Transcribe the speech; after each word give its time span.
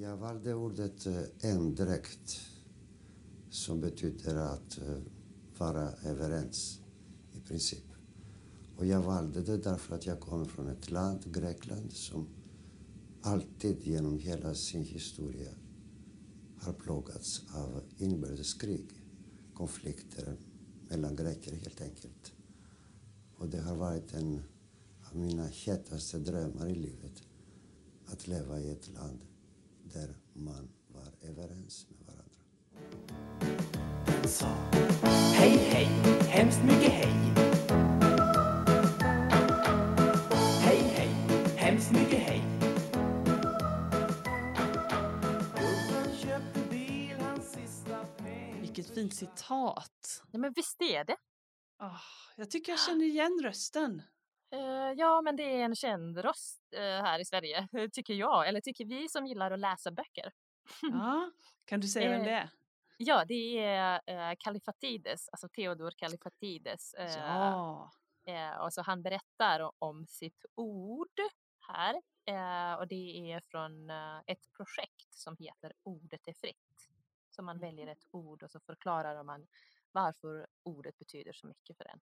Jag 0.00 0.16
valde 0.16 0.54
ordet 0.54 1.06
eh, 1.06 1.22
endräkt 1.40 2.40
som 3.50 3.80
betyder 3.80 4.34
att 4.36 4.78
eh, 4.78 4.98
vara 5.58 5.92
överens 5.92 6.80
i 7.32 7.40
princip. 7.40 7.84
Och 8.76 8.86
jag 8.86 9.02
valde 9.02 9.42
det 9.42 9.56
därför 9.56 9.94
att 9.94 10.06
jag 10.06 10.20
kommer 10.20 10.44
från 10.44 10.68
ett 10.68 10.90
land, 10.90 11.34
Grekland, 11.34 11.92
som 11.92 12.26
alltid 13.22 13.86
genom 13.86 14.18
hela 14.18 14.54
sin 14.54 14.84
historia 14.84 15.50
har 16.60 16.72
plågats 16.72 17.42
av 17.54 17.82
inbördeskrig, 17.98 18.86
konflikter 19.54 20.36
mellan 20.88 21.16
greker 21.16 21.52
helt 21.52 21.80
enkelt. 21.80 22.32
Och 23.36 23.48
det 23.48 23.60
har 23.60 23.76
varit 23.76 24.14
en 24.14 24.42
av 25.10 25.16
mina 25.16 25.46
hetaste 25.46 26.18
drömmar 26.18 26.68
i 26.68 26.74
livet 26.74 27.22
att 28.06 28.28
leva 28.28 28.60
i 28.60 28.70
ett 28.70 28.88
land 28.94 29.24
där 29.92 30.14
man 30.32 30.68
var 30.88 31.28
överens 31.28 31.86
med 31.88 32.06
varandra. 32.06 32.42
sa 34.28 34.46
Hej 35.34 35.56
hej, 35.56 35.86
hemskt 36.28 36.62
mycket 36.64 36.92
hej 36.92 37.12
Hej 40.62 40.78
hej, 40.78 41.08
hemskt 41.56 41.92
mycket 41.92 42.18
hej 42.18 42.42
Vilket 48.60 48.94
fint 48.94 49.14
citat. 49.14 50.22
Ja, 50.32 50.38
men 50.38 50.52
visst 50.52 50.82
är 50.82 51.04
det. 51.04 51.16
Ah, 51.78 52.00
jag 52.36 52.50
tycker 52.50 52.72
jag 52.72 52.80
känner 52.80 53.04
igen 53.04 53.40
rösten. 53.42 54.02
Eh, 54.52 54.92
ja, 54.96 55.22
men 55.22 55.36
det 55.36 55.42
är 55.42 55.64
en 55.64 55.76
känd 55.76 56.18
röst 56.18 56.62
eh, 56.76 56.80
här 56.80 57.18
i 57.18 57.24
Sverige, 57.24 57.68
tycker 57.92 58.14
jag. 58.14 58.48
Eller 58.48 58.60
tycker 58.60 58.84
vi 58.84 59.08
som 59.08 59.26
gillar 59.26 59.50
att 59.50 59.58
läsa 59.58 59.90
böcker. 59.90 60.32
Ja, 60.82 61.30
kan 61.64 61.80
du 61.80 61.88
säga 61.88 62.10
vem 62.10 62.20
Eh, 62.20 62.24
det 62.24 62.30
är? 62.32 62.50
Ja, 62.96 63.24
det 63.24 63.58
är 63.58 64.00
eh, 64.06 64.36
Kalifatides, 64.38 65.28
alltså 65.32 65.48
Theodor 65.48 65.90
Kalifatides. 65.96 66.94
Eh, 66.94 67.18
Ja. 67.18 67.92
eh, 68.26 68.56
och 68.56 68.72
så 68.72 68.82
han 68.82 69.02
berättar 69.02 69.70
om 69.78 70.06
sitt 70.06 70.44
ord 70.54 71.20
här. 71.68 71.94
Eh, 72.26 72.74
och 72.78 72.88
det 72.88 73.32
är 73.32 73.40
från 73.40 73.90
eh, 73.90 74.18
ett 74.26 74.52
projekt 74.56 75.14
som 75.14 75.36
heter 75.38 75.72
Ordet 75.82 76.28
är 76.28 76.32
fritt. 76.32 76.88
Så 77.30 77.42
man 77.42 77.58
väljer 77.58 77.86
ett 77.86 78.04
ord 78.10 78.42
och 78.42 78.50
så 78.50 78.60
förklarar 78.60 79.22
man 79.22 79.46
varför 79.92 80.46
ordet 80.62 80.98
betyder 80.98 81.32
så 81.32 81.46
mycket 81.46 81.76
för 81.76 81.84
en. 81.84 82.00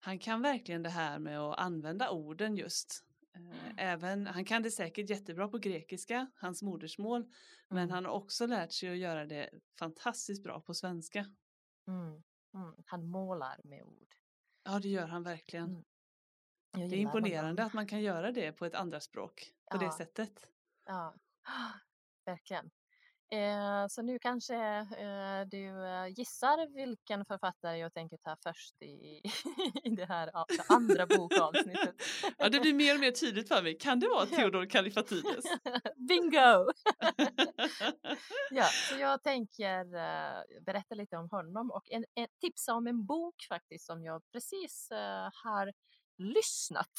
Han 0.00 0.18
kan 0.18 0.42
verkligen 0.42 0.82
det 0.82 0.88
här 0.90 1.18
med 1.18 1.38
att 1.40 1.58
använda 1.58 2.10
orden 2.10 2.56
just. 2.56 3.04
Eh, 3.36 3.84
Även, 3.92 4.26
han 4.26 4.44
kan 4.44 4.62
det 4.62 4.70
säkert 4.70 5.10
jättebra 5.10 5.48
på 5.48 5.58
grekiska, 5.58 6.30
hans 6.34 6.62
modersmål, 6.62 7.24
men 7.68 7.78
Mm. 7.78 7.90
han 7.90 8.04
har 8.04 8.12
också 8.12 8.46
lärt 8.46 8.72
sig 8.72 8.90
att 8.90 8.96
göra 8.98 9.26
det 9.26 9.50
fantastiskt 9.78 10.42
bra 10.42 10.60
på 10.60 10.74
svenska. 10.74 11.18
Mm. 11.88 12.22
Mm. 12.54 12.74
Han 12.86 13.06
målar 13.06 13.60
med 13.64 13.82
ord. 13.82 14.14
Ja, 14.64 14.78
det 14.78 14.88
gör 14.88 15.06
han 15.06 15.22
verkligen. 15.22 15.70
Mm. 15.70 15.84
Det 16.90 16.96
är 16.96 16.98
imponerande 16.98 17.62
honom. 17.62 17.66
att 17.66 17.72
man 17.72 17.86
kan 17.86 18.00
göra 18.00 18.32
det 18.32 18.52
på 18.52 18.64
ett 18.66 18.74
andra 18.74 19.00
språk 19.00 19.52
på 19.70 19.76
det 19.78 19.84
Ja. 19.84 19.96
sättet. 19.98 20.52
Ja, 20.86 21.14
verkligen. 22.24 22.70
Eh, 23.30 23.86
så 23.88 24.02
nu 24.02 24.18
kanske 24.18 24.54
eh, 24.78 25.48
du 25.50 25.86
eh, 25.86 26.06
gissar 26.06 26.74
vilken 26.74 27.24
författare 27.24 27.78
jag 27.78 27.94
tänker 27.94 28.16
ta 28.16 28.36
först 28.42 28.82
i, 28.82 29.22
i 29.84 29.90
det 29.90 30.04
här 30.06 30.26
det 30.26 30.74
andra 30.74 31.06
bokavsnittet. 31.06 31.94
Ja, 32.38 32.48
det 32.48 32.60
blir 32.60 32.74
mer 32.74 32.94
och 32.94 33.00
mer 33.00 33.10
tydligt 33.10 33.48
för 33.48 33.62
mig. 33.62 33.78
Kan 33.78 34.00
det 34.00 34.08
vara. 34.08 34.26
Theodor 34.36 34.66
Kalifatides? 34.66 35.44
Bingo! 36.08 36.72
Ja, 38.50 38.64
så 38.88 38.98
jag 38.98 39.22
tänker 39.22 39.80
eh, 39.80 40.42
berätta 40.66 40.94
lite 40.94 41.16
om 41.16 41.28
honom 41.30 41.70
och 41.70 41.90
en, 41.90 42.04
en, 42.14 42.26
tipsa 42.40 42.74
om 42.74 42.86
en 42.86 43.06
bok 43.06 43.46
faktiskt 43.48 43.86
som 43.86 44.04
jag 44.04 44.22
precis 44.32 44.90
eh, 44.90 45.30
har 45.44 45.72
lyssnat 46.18 46.92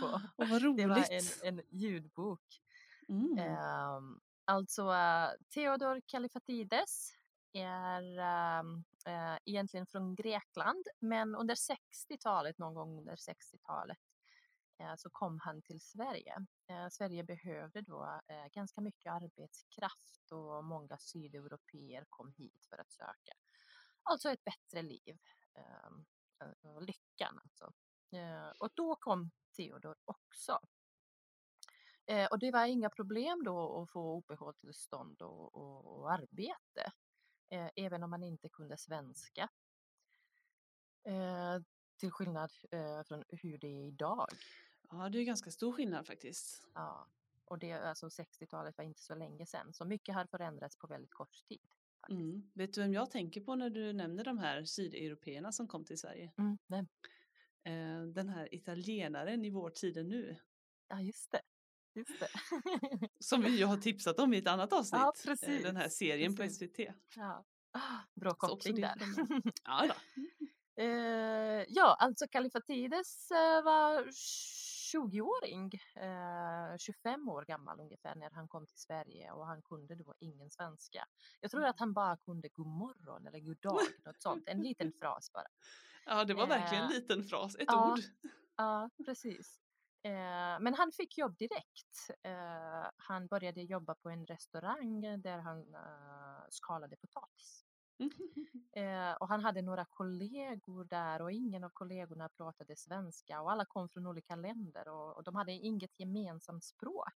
på. 0.00 0.06
Åh, 0.06 0.20
vad 0.36 0.48
Det 0.76 0.86
var 0.86 0.96
roligt. 0.96 1.42
en, 1.42 1.56
en 1.56 1.62
ljudbok. 1.70 2.42
Mm. 3.08 3.38
Ehm, 3.38 4.20
alltså 4.46 4.82
eh, 4.92 5.30
Theodor 5.54 6.00
Kalifatides 6.06 7.10
är 7.52 8.18
ehm, 8.18 8.84
eh, 9.06 9.38
egentligen 9.44 9.86
från 9.86 10.14
Grekland 10.14 10.86
men 10.98 11.34
under 11.34 11.54
60-talet, 11.54 12.58
någon 12.58 12.74
gång 12.74 12.98
under 12.98 13.16
60-talet 13.16 13.98
eh, 14.78 14.94
så 14.96 15.10
kom 15.10 15.40
han 15.40 15.62
till 15.62 15.80
Sverige. 15.80 16.46
Eh, 16.70 16.88
Sverige 16.88 17.24
behövde 17.24 17.80
då 17.80 18.20
eh, 18.28 18.46
ganska 18.52 18.80
mycket 18.80 19.12
arbetskraft 19.12 20.32
och 20.32 20.64
många 20.64 20.98
sydeuropeer 20.98 22.04
kom 22.10 22.32
hit 22.32 22.66
för 22.70 22.78
att 22.78 22.92
söka. 22.92 23.32
Alltså 24.02 24.30
ett 24.30 24.44
bättre 24.44 24.82
liv. 24.82 25.18
eh, 25.54 26.80
lyckan 26.80 27.40
alltså. 27.42 27.72
Eh, 28.12 28.48
och 28.58 28.70
då 28.74 28.96
kom 28.96 29.30
Theodor 29.56 29.96
också. 30.04 30.60
Eh, 32.06 32.26
och 32.26 32.38
det 32.38 32.50
var 32.50 32.66
inga 32.66 32.90
problem 32.90 33.44
då 33.44 33.82
att 33.82 33.90
få 33.90 34.18
uppehållstillstånd 34.18 35.22
och, 35.22 35.54
och, 35.54 35.98
och 36.00 36.12
arbete. 36.12 36.92
Eh, 37.48 37.68
även 37.76 38.02
om 38.02 38.10
man 38.10 38.22
inte 38.22 38.48
kunde 38.48 38.76
svenska. 38.76 39.48
Eh, 41.04 41.62
till 41.96 42.10
skillnad 42.10 42.50
eh, 42.70 43.02
från 43.02 43.24
hur 43.28 43.58
det 43.58 43.66
är 43.66 43.86
idag. 43.86 44.26
Ja, 44.90 45.08
det 45.08 45.18
är 45.18 45.24
ganska 45.24 45.50
stor 45.50 45.72
skillnad 45.72 46.06
faktiskt. 46.06 46.68
Ja. 46.74 47.08
Och 47.44 47.58
det, 47.58 47.72
alltså 47.72 48.06
60-talet 48.08 48.78
var 48.78 48.84
inte 48.84 49.02
så 49.02 49.14
länge 49.14 49.46
sedan. 49.46 49.72
Så 49.72 49.84
mycket 49.84 50.14
har 50.14 50.26
förändrats 50.26 50.76
på 50.78 50.86
väldigt 50.86 51.14
kort 51.14 51.44
tid. 51.48 51.60
Mm. 52.08 52.50
Vet 52.54 52.74
du 52.74 52.80
vem 52.80 52.92
jag 52.92 53.10
tänker 53.10 53.40
på 53.40 53.54
när 53.54 53.70
du 53.70 53.92
nämner 53.92 54.24
de 54.24 54.38
här 54.38 54.64
sydeuropeerna 54.64 55.52
som 55.52 55.68
kom 55.68 55.84
till 55.84 55.98
Sverige? 55.98 56.32
Mm, 56.38 56.58
vem? 56.66 56.86
Eh, 57.64 58.02
den 58.02 58.28
här 58.28 58.54
italienaren 58.54 59.44
i 59.44 59.50
vår 59.50 59.70
tid 59.70 60.06
nu, 60.06 60.36
Ja, 60.88 61.00
just 61.00 61.32
det. 61.32 61.40
Just 61.96 62.20
det. 62.20 62.28
som 63.20 63.42
vi 63.42 63.58
ju 63.58 63.64
har 63.64 63.76
tipsat 63.76 64.18
om 64.18 64.34
i 64.34 64.38
ett 64.38 64.48
annat 64.48 64.72
avsnitt. 64.78 65.00
Ja, 65.26 65.32
eh, 65.48 65.62
den 65.62 65.76
här 65.76 65.82
precis, 65.84 65.98
serien 65.98 66.36
precis. 66.36 66.58
på 66.58 66.64
SVT. 66.66 66.94
ja. 67.16 67.44
Ah, 67.72 67.98
Bra 68.14 68.34
koppling 68.34 68.80
där. 68.80 68.94
Ja. 69.64 69.94
Eh, 70.78 71.64
ja, 71.68 71.96
alltså 71.98 72.26
Kalifatides 72.28 73.30
eh, 73.30 73.62
var 73.64 74.02
20-åring, 74.92 75.70
eh, 75.94 76.76
25 76.78 77.28
år 77.28 77.42
gammal 77.44 77.80
ungefär 77.80 78.14
när 78.14 78.30
han 78.30 78.48
kom 78.48 78.66
till 78.66 78.78
Sverige 78.78 79.30
och 79.32 79.46
han 79.46 79.62
kunde 79.62 79.94
då 79.94 80.14
ingen 80.18 80.50
svenska. 80.50 81.06
Jag 81.40 81.50
tror 81.50 81.64
att 81.64 81.78
han 81.78 81.92
bara 81.92 82.16
kunde 82.16 82.48
god 82.48 82.66
morgon 82.66 83.26
eller 83.26 83.40
god 83.40 83.56
dag, 83.60 83.80
något 84.04 84.22
sånt, 84.22 84.48
en 84.48 84.62
liten 84.62 84.92
fras 85.00 85.32
bara. 85.32 85.46
ja, 86.06 86.24
det 86.24 86.34
var 86.34 86.46
verkligen 86.46 86.84
en 86.84 86.90
Eh, 86.90 86.94
liten 86.96 87.24
fras, 87.24 87.56
ett 87.56 87.64
ja. 87.66 87.92
ord. 87.92 88.00
Ja, 88.56 88.90
precis. 89.04 89.60
Eh, 90.02 90.60
men 90.60 90.74
han 90.74 90.92
fick 90.92 91.18
jobb 91.18 91.36
direkt. 91.38 92.10
Eh, 92.22 92.90
han 92.96 93.26
började 93.26 93.62
jobba 93.62 93.94
på 93.94 94.10
en 94.10 94.26
restaurang 94.26 95.00
där 95.22 95.38
han 95.38 95.74
eh, 95.74 96.44
skalade 96.50 96.96
potatis. 96.96 97.64
Eh, 98.76 99.12
och 99.12 99.28
han 99.28 99.40
hade 99.40 99.62
några 99.62 99.84
kollegor 99.84 100.84
där 100.84 101.22
och 101.22 101.32
ingen 101.32 101.64
av 101.64 101.70
kollegorna 101.72 102.28
pratade 102.28 102.76
svenska 102.76 103.42
och 103.42 103.52
alla 103.52 103.64
kom 103.64 103.88
från 103.88 104.06
olika 104.06 104.36
länder 104.36 104.88
och, 104.88 105.16
och 105.16 105.24
de 105.24 105.34
hade 105.34 105.52
inget 105.52 106.00
gemensamt 106.00 106.64
språk. 106.64 107.14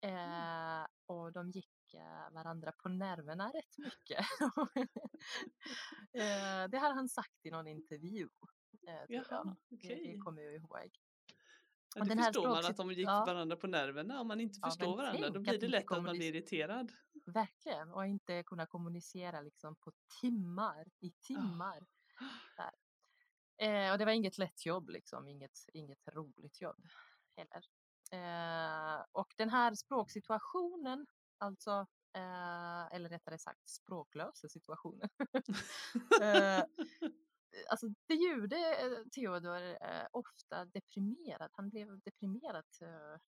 Eh, 0.00 0.86
och 1.06 1.32
de 1.32 1.50
gick 1.50 1.94
eh, 1.94 2.34
varandra 2.34 2.72
på 2.72 2.88
nerverna 2.88 3.48
rätt 3.48 3.78
mycket. 3.78 4.26
det 6.70 6.78
har 6.78 6.94
han 6.94 7.08
sagt 7.08 7.46
i 7.46 7.50
någon 7.50 7.66
intervju. 7.66 8.28
Jaha, 9.06 9.56
Det, 9.70 9.76
okej. 9.76 10.12
det 10.12 10.18
kommer 10.18 10.42
jag 10.42 10.54
ihåg. 10.54 10.90
Ja, 11.96 12.04
det 12.04 12.16
förstår 12.16 12.48
man 12.48 12.66
att 12.66 12.76
de 12.76 12.92
gick 12.92 13.08
ja. 13.08 13.24
varandra 13.26 13.56
på 13.56 13.66
nerverna. 13.66 14.20
Om 14.20 14.28
man 14.28 14.40
inte 14.40 14.58
Ja, 14.62 14.68
förstår 14.68 14.96
varandra 14.96 15.30
då 15.30 15.40
blir 15.40 15.58
det 15.58 15.68
lätt 15.68 15.92
att 15.92 16.02
man 16.02 16.16
blir 16.16 16.34
irriterad. 16.34 16.92
Verkligen, 17.26 17.90
och 17.92 18.06
inte 18.06 18.42
kunna 18.42 18.66
kommunicera 18.66 19.40
liksom 19.40 19.76
på 19.76 19.92
timmar, 20.20 20.86
i 21.00 21.10
timmar. 21.10 21.86
Där. 22.56 22.72
Eh, 23.60 23.92
och 23.92 23.98
det 23.98 24.04
var 24.04 24.12
inget 24.12 24.38
lätt 24.38 24.66
jobb, 24.66 24.90
liksom. 24.90 25.28
inget, 25.28 25.58
inget 25.72 26.08
roligt 26.08 26.60
jobb 26.60 26.86
heller. 27.36 27.64
Eh, 28.12 29.04
och 29.12 29.34
den 29.36 29.50
här 29.50 29.74
språksituationen, 29.74 31.06
alltså, 31.38 31.86
eh, 32.14 32.94
eller 32.94 33.08
rättare 33.08 33.38
sagt 33.38 33.68
språklösa 33.68 34.48
situationen, 34.48 35.08
eh, 36.22 36.64
alltså 37.70 37.86
det 38.06 38.14
gjorde 38.14 38.56
eh, 38.56 39.08
Theodor 39.14 39.62
eh, 39.62 40.06
ofta 40.12 40.64
deprimerad. 40.64 41.50
Han 41.52 41.68
blev 41.70 42.00
deprimerad 42.00 42.64
eh, 42.82 43.20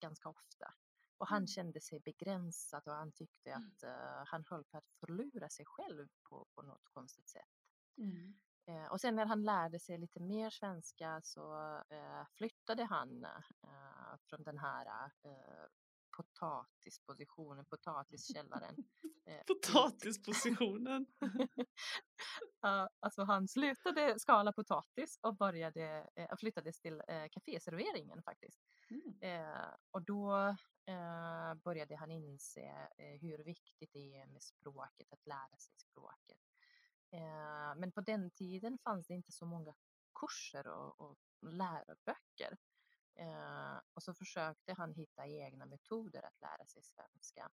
ganska 0.00 0.28
ofta. 0.28 0.74
Och 1.18 1.28
han 1.28 1.38
Mm. 1.38 1.46
kände 1.46 1.80
sig 1.80 2.00
begränsad 2.00 2.82
och 2.86 2.94
han 2.94 3.12
tyckte 3.12 3.54
att 3.54 3.82
eh, 3.82 4.22
han 4.26 4.44
höll 4.50 4.64
på 4.64 4.78
att 4.78 4.90
förlora 5.00 5.48
sig 5.48 5.66
själv 5.66 6.08
på, 6.28 6.46
på 6.54 6.62
något 6.62 6.84
konstigt 6.92 7.28
sätt. 7.28 7.54
Mm. 7.98 8.34
Eh, 8.66 8.92
och 8.92 9.00
sen 9.00 9.16
när 9.16 9.26
han 9.26 9.42
lärde 9.44 9.78
sig 9.80 9.98
lite 9.98 10.20
mer 10.20 10.50
svenska 10.50 11.20
så 11.22 11.76
eh, 11.90 12.26
flyttade 12.36 12.84
han 12.84 13.26
från 14.28 14.42
den 14.42 14.58
här 14.58 15.10
potatispositionen, 16.16 17.64
potatiskällaren. 17.66 18.76
Eh, 19.26 19.42
Potatispositionen. 19.46 21.06
Ja, 22.60 22.88
alltså 23.00 23.22
han 23.22 23.48
slutade 23.48 24.18
skala 24.18 24.52
potatis 24.52 25.18
och 25.22 25.36
började, 25.36 26.10
eh, 26.14 26.36
flyttades 26.38 26.80
till 26.80 27.02
eh, 27.08 27.24
kaféserveringen 27.30 28.22
faktiskt. 28.22 28.60
Mm. 28.90 29.18
Eh, 29.20 29.68
och 29.90 30.02
då 30.02 30.56
eh, 30.86 31.54
började 31.54 31.96
han 31.96 32.10
inse 32.10 32.88
eh, 32.98 33.20
hur 33.20 33.44
viktigt 33.44 33.92
det 33.92 34.16
är 34.16 34.26
med 34.26 34.42
språket, 34.42 35.12
att 35.12 35.26
lära 35.26 35.58
sig 35.58 35.74
språket. 35.76 36.38
Eh, 37.12 37.74
men 37.76 37.92
på 37.92 38.00
den 38.00 38.30
tiden 38.30 38.78
fanns 38.78 39.06
det 39.06 39.14
inte 39.14 39.32
så 39.32 39.46
många 39.46 39.74
kurser 40.20 40.66
och, 40.66 41.00
och 41.00 41.18
läroböcker. 41.40 42.56
Eh, 43.14 43.80
och 43.94 44.02
så 44.02 44.14
försökte 44.14 44.74
han 44.74 44.94
hitta 44.94 45.26
egna 45.26 45.66
metoder 45.66 46.22
att 46.26 46.40
lära 46.40 46.66
sig 46.66 46.82
svenska. 46.82 47.50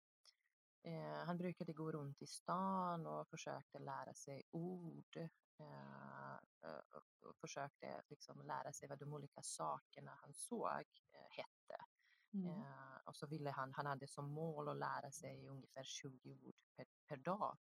Eh, 0.84 1.26
han 1.26 1.38
brukade 1.38 1.74
gå 1.74 1.92
runt 1.92 2.22
i 2.22 2.28
stan 2.28 3.08
och 3.08 3.28
försökte 3.28 3.80
lära 3.80 4.14
sig 4.14 4.44
ord. 4.52 5.18
Eh, 5.60 6.34
eh, 6.64 6.98
och, 7.22 7.36
försökte 7.38 8.02
liksom 8.08 8.42
lära 8.42 8.74
sig 8.74 8.88
vad 8.90 9.00
de 9.00 9.14
olika 9.14 9.42
sakerna 9.42 10.18
han 10.22 10.34
såg 10.34 10.86
eh, 11.12 11.30
hette. 11.30 11.86
Mm. 12.34 12.48
Eh, 12.48 12.98
och 13.06 13.16
så 13.16 13.28
ville 13.28 13.50
han, 13.50 13.74
han 13.74 13.86
hade 13.86 14.08
som 14.08 14.30
mål 14.30 14.70
att 14.70 14.78
lära 14.78 15.12
sig 15.12 15.48
ungefär 15.48 15.84
20 15.84 16.32
ord 16.32 16.56
per, 16.76 16.86
per 17.08 17.18
dag. 17.18 17.58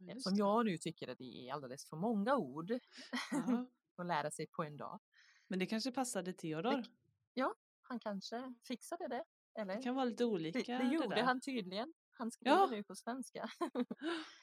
Just 0.00 0.22
Som 0.22 0.34
jag 0.36 0.64
nu 0.64 0.78
tycker 0.78 1.08
att 1.08 1.18
det 1.18 1.48
är 1.48 1.52
alldeles 1.52 1.86
för 1.86 1.96
många 1.96 2.36
ord 2.36 2.70
att 3.96 4.06
lära 4.06 4.30
sig 4.30 4.46
på 4.46 4.62
en 4.62 4.76
dag. 4.76 5.00
Men 5.48 5.58
det 5.58 5.66
kanske 5.66 5.92
passade 5.92 6.32
Theodor. 6.32 6.84
Han 7.82 8.00
kanske 8.00 8.54
fixade 8.68 9.08
det. 9.08 9.24
Eller? 9.54 9.76
Det 9.76 9.82
kan 9.82 9.94
vara 9.94 10.04
lite 10.04 10.24
olika. 10.24 10.58
Det, 10.78 10.84
det 10.84 10.94
gjorde 10.94 11.14
där. 11.14 11.22
han 11.22 11.40
tydligen. 11.40 11.94
Han 12.10 12.30
skriver 12.30 12.56
Ja. 12.56 12.66
nu 12.66 12.84
på 12.84 12.94
svenska. 12.94 13.50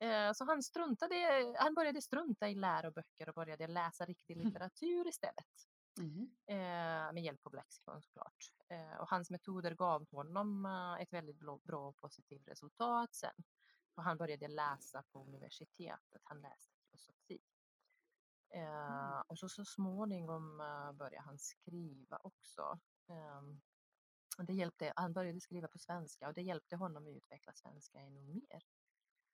Eh, 0.00 0.32
Så 0.32 0.44
han 0.44 0.62
struntade, 0.62 1.14
han 1.58 1.74
började 1.74 2.02
strunta 2.02 2.48
i 2.48 2.54
läroböcker 2.54 3.28
och 3.28 3.34
började 3.34 3.66
läsa 3.66 4.04
riktig 4.04 4.36
litteratur 4.62 5.08
istället. 5.08 5.46
Mhm. 6.00 6.36
Eh, 6.46 7.12
med 7.12 7.18
hjälp 7.22 7.46
av 7.46 7.54
lexikon 7.54 8.02
såklart. 8.02 8.52
Eh, 8.68 9.00
och 9.00 9.08
hans 9.10 9.30
metoder 9.30 9.74
gav 9.74 10.06
honom 10.10 10.66
ett 11.00 11.12
väldigt 11.12 11.38
bra, 11.38 11.58
bra 11.64 11.88
och 11.88 11.96
positivt 11.96 12.48
resultat 12.48 13.14
sen. 13.14 13.34
Och 13.94 14.02
han 14.02 14.16
började 14.18 14.48
läsa 14.48 15.02
på 15.12 15.24
universitetet, 15.24 16.20
han 16.22 16.40
läste 16.40 16.76
filosofi. 16.86 17.38
Eh, 18.50 19.20
och 19.26 19.38
så, 19.38 19.48
så 19.48 19.64
småningom 19.64 20.60
eh, 20.60 20.92
började 20.92 21.24
han 21.26 21.38
skriva 21.38 22.18
också. 22.22 22.78
Ehm, 23.08 23.60
det 24.46 24.52
hjälpte, 24.52 24.92
han 24.96 25.12
började 25.12 25.40
skriva 25.40 25.68
på 25.68 25.78
svenska 25.78 26.28
och 26.28 26.34
det 26.34 26.42
hjälpte 26.42 26.76
honom 26.76 27.06
att 27.06 27.16
utveckla 27.16 27.52
svenska 27.52 27.98
ännu 27.98 28.20
mer. 28.22 28.62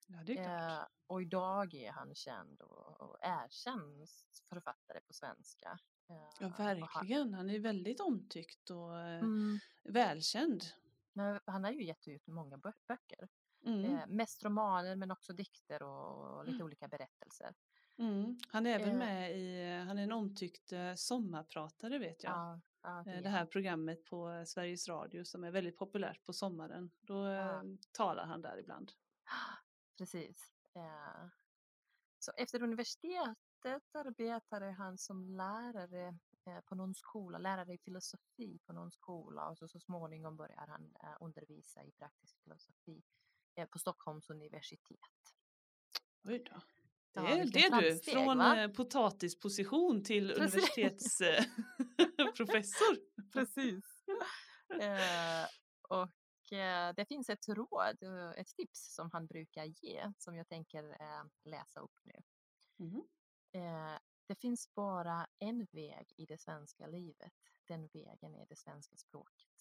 Ja, 0.07 0.23
det 0.25 0.33
är 0.39 0.45
klart. 0.45 0.81
Eh, 0.83 0.87
och 1.07 1.23
idag 1.23 1.75
är 1.75 1.93
han 1.93 2.15
känd 2.15 2.61
och, 2.61 3.01
och 3.01 3.17
erkänd 3.21 4.09
författare 4.49 5.01
på 5.01 5.13
svenska. 5.13 5.79
Ja, 6.41 6.49
verkligen. 6.59 7.35
Han 7.35 7.51
är 7.51 7.59
väldigt 7.61 8.01
omtyckt 8.01 8.71
och 8.71 8.99
Mm, 9.01 9.59
välkänd. 9.83 10.63
men 11.13 11.41
han 11.47 11.65
har 11.65 11.71
ju 11.71 11.85
gett 11.85 12.09
ut 12.09 12.27
många 12.27 12.57
bö- 12.57 12.73
böcker. 12.89 13.29
Mm. 13.67 14.11
Mest 14.17 14.45
romaner 14.45 14.97
men 14.97 15.11
också 15.11 15.33
dikter 15.33 15.83
och 15.83 16.45
lite 16.45 16.55
Mm. 16.55 16.65
olika 16.67 16.89
berättelser. 16.89 17.55
Mm. 17.99 18.39
Han 18.49 18.67
är 18.67 18.71
även 18.71 18.89
Eh. 18.91 18.99
med 18.99 19.39
i, 19.39 19.75
han 19.87 19.99
är 19.99 20.03
en 20.03 20.13
omtyckt 20.13 20.73
eh, 20.73 20.95
sommarpratare 20.95 21.99
vet 21.99 22.23
jag. 22.23 22.33
Ja, 22.33 22.61
ja, 22.83 23.11
Eh, 23.13 23.23
Det 23.23 23.29
här 23.29 23.47
programmet 23.47 24.05
på 24.05 24.31
eh, 24.31 24.45
Sveriges 24.45 24.89
Radio 24.89 25.25
som 25.25 25.45
är 25.45 25.51
väldigt 25.51 25.77
populärt 25.79 26.25
på 26.25 26.33
sommaren. 26.33 26.91
Då 27.01 27.27
eh, 27.27 27.33
Ja. 27.33 27.63
talar 27.93 28.27
han 28.27 28.43
där 28.43 28.59
ibland. 28.59 28.93
Precis. 29.99 30.53
Eh, 30.75 31.27
Så 32.19 32.33
efter 32.37 32.63
universitetet 32.63 33.95
arbetade 33.95 34.71
han 34.71 34.99
som 34.99 35.25
lärare 35.37 36.19
eh, 36.47 36.61
på 36.61 36.75
någon 36.75 36.95
skola, 36.95 37.39
lärare 37.39 37.75
i 37.75 37.79
filosofi 37.79 38.59
på 38.67 38.73
någon 38.73 38.93
skola 38.93 39.49
och 39.49 39.59
så, 39.59 39.69
så 39.69 39.81
småningom 39.81 40.37
började 40.37 40.71
han 40.71 40.95
eh, 41.03 41.17
undervisa 41.21 41.85
i 41.85 41.93
praktisk 41.93 42.43
filosofi 42.43 43.03
eh, 43.55 43.69
på 43.69 43.79
Stockholms 43.79 44.31
universitet. 44.31 45.35
Oj 46.25 46.39
då. 46.51 46.61
Det 47.15 47.21
Ja, 47.21 47.29
är 47.29 47.43
vilken 47.43 47.71
det 47.71 47.81
du, 47.81 47.99
från 48.13 48.39
va? 48.39 48.63
eh, 48.63 48.69
potatisposition 48.71 50.05
till 50.05 50.31
universitetsprofessor. 50.31 52.99
Precis. 53.33 53.85
eh, 54.81 55.47
och 55.89 56.53
eh, 56.59 56.95
det 56.95 57.05
finns 57.09 57.31
ett 57.31 57.49
råd, 57.49 58.03
eh, 58.03 58.31
ett 58.41 58.49
tips 58.57 58.95
som 58.95 59.11
han 59.13 59.27
brukar 59.27 59.65
ge 59.65 60.13
som 60.19 60.37
jag 60.37 60.49
tänker 60.49 60.85
eh, 61.01 61.25
läsa 61.45 61.81
upp 61.81 61.99
nu. 62.05 62.15
Eh, 63.61 63.99
det 64.29 64.35
finns 64.41 64.75
bara 64.75 65.27
en 65.39 65.67
väg 65.73 66.13
i 66.17 66.27
det 66.27 66.39
svenska 66.39 66.87
livet. 66.87 67.33
Den 67.69 67.89
vägen 67.93 68.35
är 68.35 68.47
det 68.47 68.57
svenska 68.57 68.97
språket. 68.97 69.54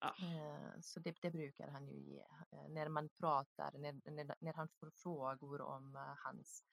Ah. 0.00 0.14
Eh, 0.22 0.80
så 0.80 1.00
det, 1.00 1.16
det 1.22 1.30
brukar 1.30 1.68
han 1.68 1.88
ju 1.88 1.98
ge 2.00 2.20
eh, 2.50 2.68
när 2.68 2.88
man 2.88 3.08
pratar, 3.08 3.72
när, 3.78 4.10
när, 4.10 4.34
när 4.40 4.52
han 4.54 4.68
får 4.68 4.90
frågor 4.90 5.60
om 5.60 5.96
eh, 5.96 6.14
hans 6.24 6.64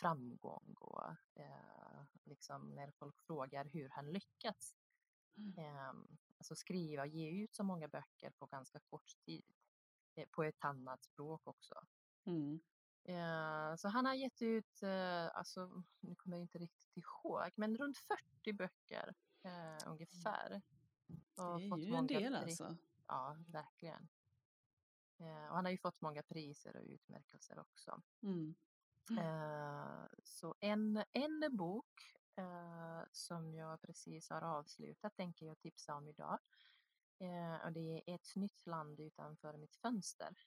framgång 0.00 0.74
och 0.80 1.10
eh, 1.34 2.04
liksom 2.24 2.74
när 2.74 2.90
folk 2.90 3.20
frågar 3.20 3.64
hur 3.64 3.88
han 3.88 4.12
lyckats. 4.12 4.76
Mm. 5.36 5.58
Ehm, 5.58 6.18
alltså 6.38 6.54
skriva 6.56 7.02
och 7.02 7.08
ge 7.08 7.30
ut 7.44 7.54
så 7.54 7.62
många 7.64 7.88
böcker 7.88 8.30
på 8.30 8.46
ganska 8.46 8.80
kort 8.80 9.12
tid. 9.24 9.44
eh, 10.14 10.26
På 10.30 10.44
ett 10.44 10.64
annat 10.64 11.04
språk 11.04 11.46
också. 11.46 11.74
Mm. 12.26 12.60
Eh, 13.04 13.76
Så 13.76 13.88
han 13.88 14.06
har 14.06 14.14
gett 14.14 14.42
ut, 14.42 14.82
eh, 14.82 15.36
alltså, 15.36 15.82
nu 16.00 16.14
kommer 16.16 16.36
jag 16.36 16.42
inte 16.44 16.58
riktigt 16.58 16.96
ihåg, 16.96 17.50
men 17.56 17.76
runt 17.76 17.98
40 17.98 18.52
böcker 18.52 19.14
eh, 19.44 19.88
ungefär. 19.92 20.62
Det 21.36 21.42
är 21.42 21.78
ju 21.78 21.94
en 21.94 22.06
del 22.06 22.34
alltså. 22.34 22.76
Ja, 23.06 23.36
verkligen. 23.48 24.08
Eh, 25.18 25.48
Och 25.48 25.54
han 25.56 25.64
har 25.64 25.72
ju 25.72 25.78
fått 25.78 26.00
många 26.00 26.22
priser 26.22 26.76
och 26.76 26.82
utmärkelser 26.86 27.58
också. 27.58 28.02
Mm. 28.22 28.54
Mm. 29.10 29.24
Eh, 29.24 30.06
Så 30.24 30.54
en, 30.60 31.04
en 31.12 31.56
bok 31.56 32.14
eh, 32.36 33.02
som 33.12 33.54
jag 33.54 33.82
precis 33.82 34.30
har 34.30 34.42
avslutat 34.42 35.16
tänker 35.16 35.46
jag 35.46 35.58
tipsa 35.58 35.94
om 35.94 36.08
idag. 36.08 36.38
Eh, 37.18 37.66
Och 37.66 37.72
det 37.72 37.80
är 38.06 38.14
Ett 38.14 38.36
nytt 38.36 38.66
land 38.66 39.00
utanför 39.00 39.56
mitt 39.56 39.76
fönster. 39.76 40.38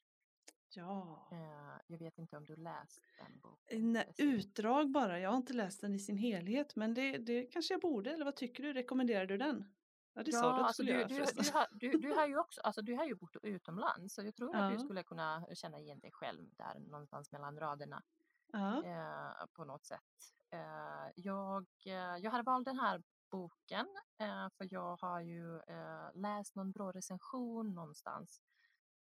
Ja. 0.75 1.27
Eh, 1.31 1.81
Jag 1.87 1.97
vet 1.99 2.17
inte 2.17 2.37
om 2.37 2.45
du 2.45 2.55
läst 2.55 3.01
den 3.19 3.39
boken? 3.39 3.95
En 3.95 4.03
precis. 4.05 4.19
utdrag 4.19 4.91
bara, 4.91 5.19
jag 5.19 5.29
har 5.29 5.37
inte 5.37 5.53
läst 5.53 5.81
den 5.81 5.95
i 5.95 5.99
sin 5.99 6.17
helhet 6.17 6.75
men 6.75 6.93
det, 6.93 7.17
det 7.17 7.43
kanske 7.45 7.73
jag 7.73 7.81
borde, 7.81 8.11
eller 8.13 8.25
vad 8.25 8.35
tycker 8.35 8.63
du? 8.63 8.73
Rekommenderar 8.73 9.25
du 9.25 9.37
den? 9.37 9.73
Ja 10.19 10.23
det 10.23 10.31
sa 10.31 10.53
du 10.53 10.59
att 10.59 10.67
alltså 10.67 10.83
du, 10.83 10.89
göra 10.91 11.07
du, 11.07 11.15
du, 11.15 11.51
har, 11.51 11.67
du, 11.71 11.91
du 11.97 12.13
har 12.13 12.27
ju 12.27 12.37
också, 12.37 12.61
alltså 12.61 12.81
du 12.81 12.93
har 12.95 13.05
ju 13.05 13.15
bott 13.15 13.35
utomlands 13.43 14.13
så 14.15 14.21
jag 14.23 14.35
tror 14.35 14.55
att 14.55 14.69
du 14.69 14.73
Ja. 14.75 14.79
skulle 14.79 15.03
kunna 15.03 15.45
känna 15.53 15.79
igen 15.79 15.99
dig 15.99 16.11
själv 16.11 16.49
där 16.57 16.79
någonstans 16.79 17.31
mellan 17.31 17.59
raderna 17.59 18.03
Ja. 18.51 18.83
eh, 18.83 19.45
på 19.53 19.65
något 19.65 19.85
sätt. 19.85 20.33
Eh, 20.49 21.11
jag, 21.15 21.65
eh, 21.85 21.93
jag 22.17 22.31
har 22.31 22.43
valt 22.43 22.65
den 22.65 22.79
här 22.79 23.03
boken 23.31 23.87
eh, 24.17 24.49
för 24.57 24.67
jag 24.73 24.97
har 25.01 25.19
ju 25.21 25.57
eh, 25.57 26.09
läst 26.13 26.55
någon 26.55 26.71
bra 26.71 26.91
recension 26.91 27.73
någonstans 27.75 28.41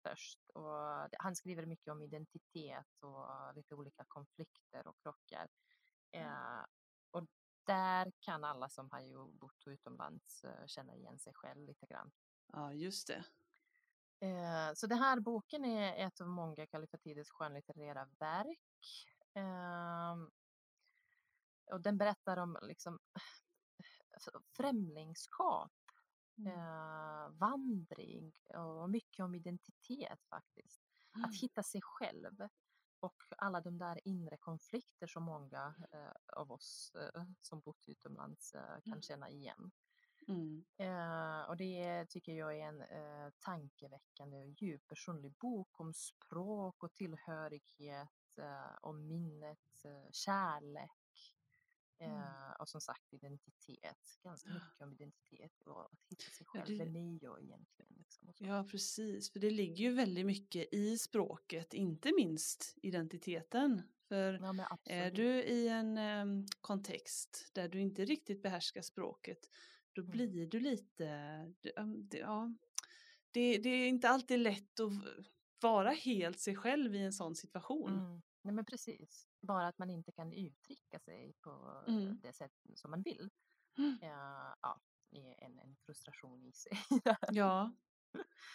först 0.03 0.51
och 0.55 1.09
han 1.19 1.37
skriver 1.37 1.67
mycket 1.67 1.93
om 1.93 2.03
identitet 2.03 3.03
och 3.03 3.55
lite 3.55 3.75
olika 3.75 4.05
konflikter 4.09 4.87
och 4.87 4.97
krockar. 5.03 5.49
Eh, 6.11 6.65
och 7.11 7.27
där 7.69 8.13
kan 8.21 8.45
alla 8.45 8.69
som 8.69 8.91
har 8.91 9.01
ju 9.01 9.27
bott 9.33 9.67
utomlands 9.67 10.45
eh, 10.45 10.67
känna 10.67 10.95
igen 10.95 11.19
sig 11.19 11.33
själv 11.35 11.67
lite 11.67 11.87
grann. 11.87 12.13
ja, 12.53 12.73
just 12.73 13.07
det. 13.07 13.25
Eh, 14.27 14.75
så 14.75 14.87
den 14.87 14.99
här 14.99 15.21
boken 15.21 15.65
är 15.65 16.07
ett 16.07 16.21
av 16.21 16.29
många 16.29 16.67
Kalifatides 16.67 17.31
skönlitterära 17.31 18.05
verk. 18.19 18.61
Ehm, 19.35 20.31
och 21.73 21.81
den 21.81 21.99
berättar 21.99 22.37
om 22.37 22.59
liksom 22.63 22.99
alltså, 24.15 24.31
främlingskap, 24.57 25.73
Mm. 26.39 26.53
eh, 26.53 27.31
vandring 27.31 28.33
och 28.55 28.91
mycket 28.91 29.25
om 29.25 29.35
identitet 29.35 30.25
faktiskt. 30.31 30.83
Att 31.25 31.35
hitta 31.43 31.63
sig 31.63 31.81
själv 31.85 32.49
och 33.01 33.17
alla 33.39 33.61
de 33.61 33.79
där 33.79 34.01
inre 34.09 34.37
konflikter 34.37 35.07
som 35.07 35.23
många 35.23 35.75
eh, 35.93 36.39
av 36.41 36.53
oss 36.53 36.93
eh, 36.95 37.23
som 37.43 37.61
bott 37.61 37.89
utomlands 37.89 38.55
eh, 38.55 38.81
kan 38.85 38.93
Mm. 38.93 39.03
känna 39.03 39.31
igen. 39.31 39.71
Mm. 40.29 40.65
Eh, 40.79 41.43
och 41.49 41.57
det 41.57 42.07
tycker 42.11 42.33
jag 42.33 42.59
är 42.59 42.63
en 42.69 42.81
eh, 42.83 43.31
tankeväckande 43.41 44.37
och 44.39 44.49
djup 44.49 44.87
personlig 44.87 45.33
bok 45.33 45.81
om 45.81 45.95
språk 45.95 46.83
och 46.83 46.95
tillhörighet, 46.95 48.39
eh, 48.39 48.77
om 48.83 49.07
minnet, 49.07 49.59
kärlek 50.13 50.98
Mm. 52.01 52.17
eh, 52.19 52.53
och 52.61 52.69
som 52.69 52.81
sagt 52.81 53.13
identitet. 53.13 54.19
Ganska 54.23 54.51
mycket 54.51 54.81
om 54.81 54.93
identitet 54.93 55.67
och 55.67 55.85
att 55.85 55.91
hitta 56.11 56.23
sig 56.31 56.47
Ja, 56.55 56.61
själv. 56.65 56.79
det- 56.79 56.85
Vem 56.85 56.97
är 56.97 57.19
jag 57.23 57.43
egentligen? 57.43 57.95
Liksom. 57.99 58.33
Ja, 58.39 58.65
precis. 58.71 59.33
För 59.33 59.41
det 59.41 59.51
ligger 59.51 59.85
ju 59.85 59.93
väldigt 59.93 60.27
mycket 60.27 60.75
i 60.75 60.99
språket, 60.99 61.75
inte 61.75 62.13
minst 62.17 62.75
identiteten. 62.83 63.83
För 64.09 64.33
Ja, 64.35 64.55
är 64.63 64.67
absolut. 64.73 65.15
du 65.15 65.43
i 65.43 65.69
en 65.69 65.99
em, 65.99 66.47
kontext 66.61 67.51
där 67.53 67.69
du 67.69 67.81
inte 67.81 68.05
riktigt 68.05 68.43
behärskar 68.43 68.83
språket, 68.83 69.51
då 69.93 70.03
Mm. 70.03 70.11
blir 70.13 70.47
du 70.47 70.61
lite, 70.61 71.05
ja, 72.11 72.55
det, 73.31 73.59
det 73.59 73.69
är 73.69 73.89
inte 73.89 74.09
alltid 74.09 74.39
lätt 74.39 74.81
att 74.81 74.93
vara 75.61 75.91
helt 75.91 76.41
sig 76.41 76.57
själv 76.57 76.95
i 76.95 76.99
en 76.99 77.13
sån 77.13 77.35
situation. 77.37 77.93
Mm. 77.99 78.23
Nej, 78.43 78.55
men 78.55 78.65
precis. 78.65 79.28
Bara 79.41 79.69
att 79.69 79.79
man 79.79 79.91
inte 79.91 80.13
kan 80.13 80.33
uttrycka 80.33 80.99
sig 80.99 81.33
på 81.41 81.83
Mm. 81.89 82.21
det 82.23 82.33
sätt 82.33 82.53
som 82.75 82.91
man 82.91 83.03
vill. 83.03 83.31
Mm. 83.79 83.99
Ja, 84.03 84.57
ja, 84.63 84.81
är 85.11 85.45
en, 85.45 85.59
en 85.59 85.77
frustration 85.77 86.45
i 86.45 86.53
sig. 86.53 86.73
Ja, 87.33 87.73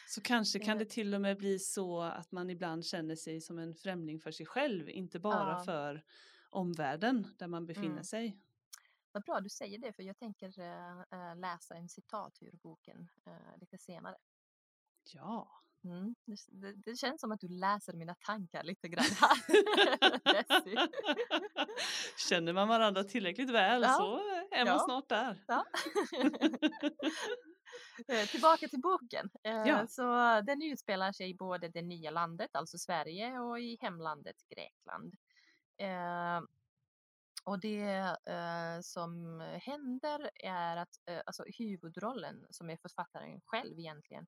så 0.07 0.21
kanske 0.21 0.59
kan 0.59 0.73
Eh. 0.77 0.79
det 0.79 0.85
till 0.85 1.13
och 1.13 1.21
med 1.21 1.37
bli 1.37 1.59
så 1.59 2.01
att 2.01 2.31
man 2.31 2.49
ibland 2.49 2.85
känner 2.85 3.15
sig 3.15 3.41
som 3.41 3.59
en 3.59 3.75
främling 3.75 4.19
för 4.19 4.31
sig 4.31 4.45
själv, 4.45 4.89
inte 4.89 5.19
bara 5.19 5.49
Ja. 5.51 5.63
för 5.63 6.03
omvärlden 6.49 7.27
där 7.37 7.47
man 7.47 7.65
befinner 7.65 7.87
Mm. 7.89 8.03
sig. 8.03 8.39
Vad 9.11 9.23
bra 9.23 9.39
du 9.41 9.49
säger 9.49 9.79
det, 9.79 9.93
för 9.93 10.03
jag 10.03 10.17
tänker 10.17 10.59
eh, 10.59 10.99
eh, 11.11 11.35
läsa 11.35 11.75
en 11.75 11.89
citat 11.89 12.37
ur 12.41 12.51
boken 12.63 13.09
eh, 13.25 13.57
lite 13.59 13.77
senare. 13.77 14.17
Ja. 15.13 15.51
Mm. 15.83 16.15
Det, 16.51 16.73
det, 16.73 16.95
känns 16.95 17.21
som 17.21 17.31
att 17.31 17.39
du 17.39 17.47
läser 17.47 17.93
mina 17.93 18.15
tankar 18.15 18.63
lite 18.63 18.87
grann 18.87 19.05
här. 19.19 19.37
Känner 22.29 22.53
man 22.53 22.67
varandra 22.67 23.03
tillräckligt 23.03 23.49
väl 23.49 23.81
Ja. 23.81 23.93
så 23.93 24.17
är 24.55 24.65
man 24.65 24.73
Ja. 24.73 24.79
snart 24.85 25.09
där. 25.09 25.43
Ja. 25.47 25.65
Eh, 28.07 28.27
Tillbaka 28.27 28.67
till 28.67 28.81
boken. 28.81 29.29
Eh, 29.43 29.53
Ja. 29.67 29.87
Så 29.87 30.01
den 30.41 30.61
utspelar 30.61 31.11
sig 31.11 31.29
i 31.29 31.35
både 31.35 31.67
det 31.69 31.81
nya 31.81 32.11
landet, 32.11 32.49
alltså 32.53 32.77
Sverige, 32.77 33.39
och 33.39 33.59
i 33.59 33.77
hemlandet 33.81 34.35
Grekland. 34.49 35.13
Eh, 35.77 36.41
och 37.43 37.59
det 37.59 38.15
som 38.81 39.39
händer 39.61 40.29
är 40.35 40.77
att 40.77 40.89
alltså 41.25 41.43
huvudrollen, 41.57 42.45
som 42.49 42.69
är 42.69 42.77
författaren 42.77 43.41
själv 43.45 43.79
egentligen, 43.79 44.27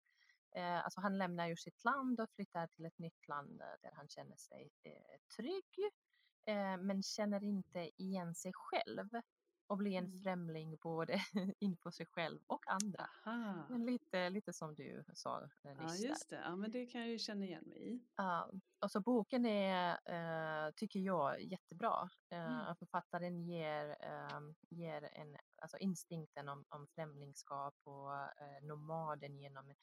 alltså 0.83 1.01
han 1.01 1.17
lämnar 1.17 1.47
ju 1.47 1.55
sitt 1.55 1.83
land 1.83 2.19
och 2.21 2.29
flyttar 2.35 2.67
till 2.67 2.85
ett 2.85 2.99
nytt 2.99 3.27
land 3.27 3.61
eh, 3.61 3.67
där 3.81 3.91
han 3.93 4.07
känner 4.07 4.35
sig 4.37 4.69
eh, 4.83 5.19
trygg, 5.35 5.91
eh, 6.45 6.77
men 6.77 7.03
känner 7.03 7.43
inte 7.43 7.89
igen 8.01 8.35
sig 8.35 8.51
själv 8.55 9.09
och 9.67 9.77
blir 9.77 9.97
en 9.97 10.05
Mm. 10.05 10.17
främling 10.23 10.77
både 10.81 11.13
inför 11.59 11.91
sig 11.91 12.05
själv 12.05 12.39
och 12.47 12.67
andra. 12.67 13.09
Aha. 13.25 13.65
Men 13.69 13.85
lite, 13.85 14.29
lite 14.29 14.53
som 14.53 14.75
du 14.75 15.03
sa 15.13 15.41
eh, 15.43 15.49
Ja, 15.63 15.73
nyss. 15.73 16.01
där. 16.01 16.09
just 16.09 16.29
det. 16.29 16.35
Ja, 16.35 16.55
men 16.55 16.71
det 16.71 16.85
kan 16.85 17.01
jag 17.01 17.09
ju 17.09 17.17
känna 17.19 17.45
igen 17.45 17.63
mig 17.67 17.93
i. 17.93 17.99
Ja, 18.15 18.51
och 18.79 18.91
så 18.91 18.99
boken 19.01 19.45
är, 19.45 19.89
eh, 20.05 20.71
tycker 20.71 20.99
jag, 20.99 21.41
jättebra. 21.41 22.09
Eh, 22.29 22.61
Mm. 22.65 22.75
Författaren 22.75 23.41
ger, 23.41 23.89
eh, 23.99 24.39
ger 24.69 25.09
en, 25.13 25.37
alltså 25.61 25.77
instinkten 25.77 26.49
om, 26.49 26.65
om 26.69 26.87
främlingskap 26.87 27.75
och 27.83 28.13
eh, 28.15 28.61
nomaden 28.61 29.39
genom... 29.39 29.73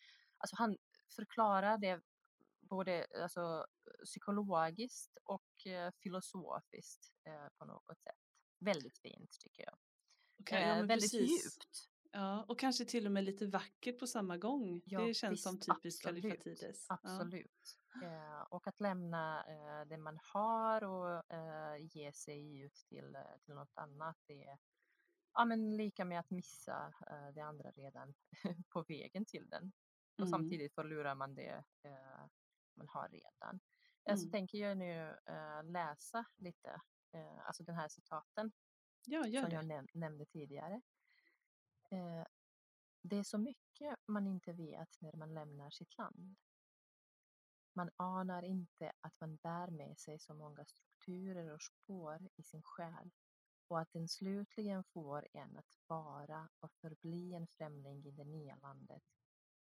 Alltså 0.43 0.57
han 0.57 0.77
förklarar 1.17 1.79
det 1.79 2.01
både 2.61 3.07
alltså, 3.23 3.67
psykologiskt 4.05 5.19
och 5.25 5.67
eh, 5.67 5.93
filosofiskt 6.03 7.13
eh, 7.25 7.49
på 7.59 7.65
något 7.65 8.01
sätt. 8.01 8.17
Väldigt 8.59 8.99
fint 8.99 9.39
tycker 9.41 9.63
jag. 9.63 9.79
Okej, 10.41 10.63
ja, 10.63 10.69
Eh, 10.69 10.87
väldigt 10.87 11.13
precis. 11.13 11.45
djupt. 11.45 11.89
Ja, 12.15 12.45
och 12.49 12.59
kanske 12.59 12.85
till 12.85 13.07
och 13.07 13.13
med 13.13 13.25
lite 13.25 13.47
vackert 13.47 13.99
på 13.99 14.07
samma 14.07 14.37
gång. 14.37 14.83
Ja, 14.85 15.01
det 15.01 15.15
känns 15.15 15.43
som 15.43 15.55
visst, 15.55 15.69
typiskt 15.69 16.07
absolut, 16.07 16.23
Kalifatides. 16.23 16.87
Ja. 16.89 16.99
Absolut. 17.03 17.79
Eh, 18.03 18.41
och 18.41 18.67
att 18.67 18.81
lämna 18.81 19.45
eh, 19.49 19.89
det 19.89 19.97
man 19.97 20.19
har 20.23 20.85
och 20.85 21.25
ge 21.81 22.13
sig 22.13 22.61
ut 22.61 22.75
till, 22.75 23.17
till 23.45 23.55
något 23.55 23.73
annat. 23.75 24.17
Det 24.27 24.45
är 24.45 24.59
ja, 25.35 25.45
men 25.45 25.77
lika 25.77 26.05
med 26.05 26.21
att 26.21 26.31
missa 26.31 26.95
det 27.35 27.41
andra 27.41 27.71
redan 27.71 28.15
på 28.69 28.83
vägen 28.83 29.25
till 29.25 29.49
den. 29.49 29.73
Och 30.15 30.19
Mm. 30.27 30.31
samtidigt 30.31 30.75
förlorar 30.75 31.15
man 31.15 31.35
det 31.35 31.65
eh, 31.83 32.27
man 32.75 32.89
har 32.89 33.09
redan. 33.09 33.61
Eh, 34.05 34.17
Så 34.17 34.23
Mm. 34.23 34.31
tänker 34.33 34.59
jag 34.59 34.79
nu 34.79 35.17
eh, 35.27 35.63
läsa 35.65 36.25
lite, 36.37 36.81
eh, 37.13 37.47
alltså 37.47 37.63
den 37.65 37.75
här 37.75 37.89
citaten 37.89 38.53
Ja, 39.07 39.23
som 39.23 39.31
det. 39.33 39.55
jag 39.55 39.65
näm- 39.65 39.89
nämnde 39.95 40.27
tidigare. 40.27 40.83
Eh, 41.91 42.25
det 43.03 43.17
är 43.17 43.23
så 43.23 43.39
mycket 43.39 43.97
man 44.07 44.27
inte 44.27 44.53
vet 44.53 45.01
när 45.01 45.13
man 45.17 45.35
lämnar 45.35 45.71
sitt 45.71 45.99
land. 45.99 46.37
Man 47.75 47.91
anar 47.97 48.43
inte 48.43 48.93
att 49.01 49.21
man 49.21 49.37
bär 49.37 49.71
med 49.71 49.99
sig 49.99 50.19
så 50.19 50.35
många 50.35 50.65
strukturer 50.65 51.51
och 51.55 51.63
spår 51.63 52.29
i 52.37 52.43
sin 52.43 52.63
själ 52.63 53.11
och 53.69 53.81
att 53.81 53.93
den 53.93 54.09
slutligen 54.09 54.85
får 54.85 55.29
en 55.33 55.57
att 55.59 55.79
vara 55.87 56.49
och 56.61 56.73
förbli 56.73 57.35
en 57.35 57.47
främling 57.47 58.05
i 58.07 58.11
det 58.11 58.25
nya 58.25 58.57
landet. 58.57 59.03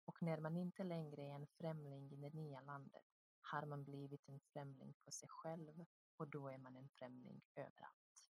Och 0.05 0.23
när 0.23 0.41
man 0.41 0.57
inte 0.57 0.85
längre 0.85 1.23
är 1.23 1.35
en 1.35 1.47
främling 1.47 2.13
i 2.13 2.17
det 2.17 2.31
nya 2.35 2.61
landet 2.61 3.05
har 3.41 3.67
man 3.67 3.85
blivit 3.85 4.29
en 4.29 4.41
främling 4.41 4.95
för 5.05 5.11
sig 5.11 5.29
själv 5.29 5.85
och 6.17 6.29
då 6.29 6.49
är 6.49 6.59
man 6.59 6.77
en 6.77 6.89
främling 6.89 7.43
överallt. 7.57 8.25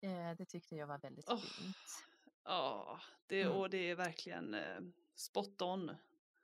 Eh, 0.00 0.36
det 0.38 0.46
tyckte 0.46 0.76
jag 0.76 0.86
var 0.86 0.98
väldigt 0.98 1.28
Åh. 1.28 1.38
fint. 1.40 2.06
Ja, 2.44 3.00
det, 3.26 3.42
Mm. 3.42 3.56
och 3.56 3.70
det 3.70 3.78
är 3.90 3.94
verkligen 3.96 4.54
eh, 4.54 4.80
spot 5.14 5.62
on. 5.62 5.96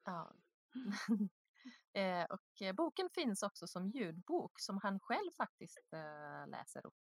Ja. 0.05 0.33
eh, 1.93 2.25
och 2.25 2.63
eh, 2.63 2.73
boken 2.75 3.11
finns 3.11 3.43
också 3.43 3.67
som 3.67 3.89
ljudbok 3.89 4.61
som 4.61 4.79
han 4.83 5.01
själv 5.01 5.31
faktiskt 5.37 5.93
eh, 5.93 6.49
läser 6.49 6.87
upp. 6.87 7.05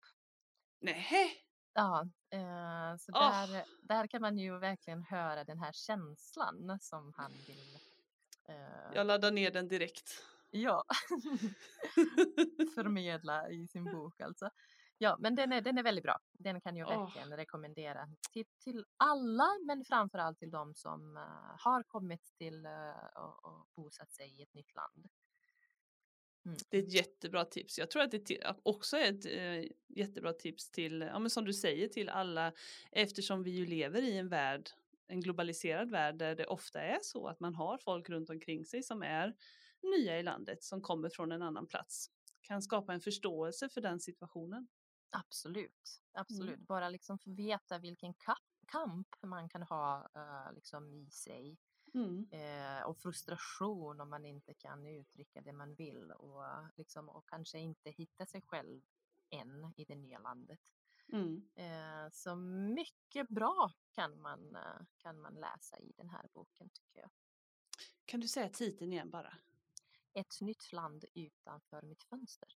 Nej. 0.80 1.46
Ja, 1.74 2.08
eh, 2.30 2.96
så 2.98 3.12
där, 3.12 3.64
där 3.82 4.06
kan 4.06 4.22
man 4.22 4.38
ju 4.38 4.58
verkligen 4.58 5.02
höra 5.02 5.44
den 5.44 5.58
här 5.58 5.72
känslan 5.72 6.78
som 6.80 7.12
han 7.16 7.32
vill. 7.46 7.78
Eh, 8.48 8.94
Jag 8.94 9.06
laddar 9.06 9.30
ner 9.30 9.50
den 9.50 9.68
direkt. 9.68 10.24
ja, 10.50 10.84
förmedla 12.74 13.50
i 13.50 13.68
sin 13.68 13.84
bok 13.84 14.20
alltså. 14.20 14.50
Ja, 14.98 15.16
men 15.18 15.34
den 15.34 15.52
är, 15.52 15.60
den 15.60 15.78
är 15.78 15.82
väldigt 15.82 16.04
bra. 16.04 16.18
Den 16.32 16.60
kan 16.60 16.76
jag 16.76 16.88
verkligen 16.88 17.36
rekommendera 17.36 18.08
till, 18.32 18.44
till 18.64 18.84
alla, 18.96 19.48
men 19.66 19.84
framförallt 19.84 20.38
till 20.38 20.50
de 20.50 20.74
som 20.74 21.16
eh, 21.16 21.54
har 21.58 21.82
kommit 21.82 22.32
till 22.38 22.66
eh, 22.66 23.22
och, 23.22 23.44
och 23.44 23.66
bosatt 23.76 24.12
sig 24.12 24.40
i 24.40 24.42
ett 24.42 24.54
nytt 24.54 24.74
land. 24.74 25.08
Mm. 26.44 26.58
Det 26.68 26.78
är 26.78 26.82
ett 26.82 26.92
jättebra 26.92 27.44
tips. 27.44 27.78
Jag 27.78 27.90
tror 27.90 28.02
att 28.02 28.10
det 28.10 28.54
också 28.62 28.96
är 28.96 29.12
ett 29.12 29.26
eh, 29.26 29.70
jättebra 29.88 30.32
tips 30.32 30.70
till, 30.70 31.00
ja 31.00 31.18
men 31.18 31.30
som 31.30 31.44
du 31.44 31.52
säger, 31.52 31.88
till 31.88 32.08
alla 32.08 32.52
eftersom 32.90 33.42
vi 33.42 33.50
ju 33.50 33.66
lever 33.66 34.02
i 34.02 34.18
en 34.18 34.28
värld, 34.28 34.70
en 35.06 35.20
globaliserad 35.20 35.90
värld 35.90 36.16
där 36.16 36.34
det 36.34 36.46
ofta 36.46 36.80
är 36.80 36.98
så 37.02 37.26
att 37.26 37.40
man 37.40 37.54
har 37.54 37.78
folk 37.78 38.08
runt 38.08 38.30
omkring 38.30 38.64
sig 38.64 38.82
som 38.82 39.02
är 39.02 39.34
nya 39.82 40.18
i 40.18 40.22
landet, 40.22 40.62
som 40.64 40.82
kommer 40.82 41.08
från 41.08 41.32
en 41.32 41.42
annan 41.42 41.66
plats. 41.66 42.10
Kan 42.40 42.62
skapa 42.62 42.92
en 42.92 43.00
förståelse 43.00 43.68
för 43.68 43.80
den 43.80 44.00
situationen. 44.00 44.68
Absolut, 45.10 46.00
absolut. 46.12 46.60
Bara 46.60 46.88
liksom 46.88 47.18
få 47.18 47.30
veta 47.30 47.78
vilken 47.78 48.14
ka- 48.14 48.66
kamp 48.66 49.08
man 49.22 49.48
kan 49.48 49.62
ha 49.62 50.08
eh, 50.14 50.54
liksom 50.54 50.90
i 50.90 51.10
sig 51.10 51.56
Mm. 51.94 52.26
eh, 52.30 52.82
och 52.82 52.98
frustration 52.98 54.00
om 54.00 54.10
man 54.10 54.24
inte 54.24 54.54
kan 54.54 54.86
uttrycka 54.86 55.40
det 55.40 55.52
man 55.52 55.74
vill 55.74 56.10
och, 56.10 56.44
liksom, 56.76 57.08
och 57.08 57.28
kanske 57.28 57.58
inte 57.58 57.90
hitta 57.90 58.26
sig 58.26 58.42
själv 58.42 58.82
än 59.30 59.72
i 59.76 59.84
det 59.84 59.94
nya 59.94 60.18
landet. 60.18 60.60
Mm. 61.12 61.48
Eh, 61.54 62.10
så 62.12 62.36
mycket 62.74 63.28
bra 63.28 63.72
kan 63.90 64.20
man, 64.20 64.56
eh, 64.56 64.80
kan 64.96 65.20
man 65.20 65.34
läsa 65.34 65.78
i 65.78 65.92
den 65.96 66.08
här 66.08 66.28
boken 66.32 66.70
tycker 66.70 67.00
jag. 67.00 67.10
Kan 68.04 68.20
du 68.20 68.28
säga 68.28 68.48
titeln 68.48 68.92
igen 68.92 69.10
bara? 69.10 69.34
Ett 70.12 70.40
nytt 70.40 70.72
land 70.72 71.04
utanför 71.14 71.82
mitt 71.82 72.02
fönster. 72.02 72.48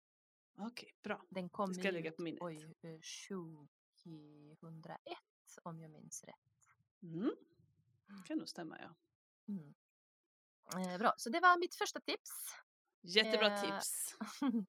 Okej, 0.58 0.94
bra. 1.02 1.22
Den 1.28 1.48
kom 1.48 1.74
ska 1.74 1.82
jag 1.82 1.92
lägga 1.92 2.10
ut 2.10 2.16
på 2.16 2.22
minnet. 2.22 2.42
oj, 2.42 2.74
eh, 2.82 3.00
2001 3.28 5.18
om 5.62 5.80
jag 5.80 5.90
minns 5.90 6.24
rätt. 6.24 6.70
Mm. 7.02 7.30
Kan 8.26 8.38
nog 8.38 8.48
stämma 8.48 8.78
ja. 8.80 8.94
Mm. 9.48 9.74
Eh, 10.76 10.98
bra, 10.98 11.14
så 11.16 11.30
det 11.30 11.40
var 11.40 11.58
mitt 11.58 11.74
första 11.74 12.00
tips. 12.00 12.30
Jättebra 13.02 13.46
Eh, 13.46 13.60
tips. 13.62 14.14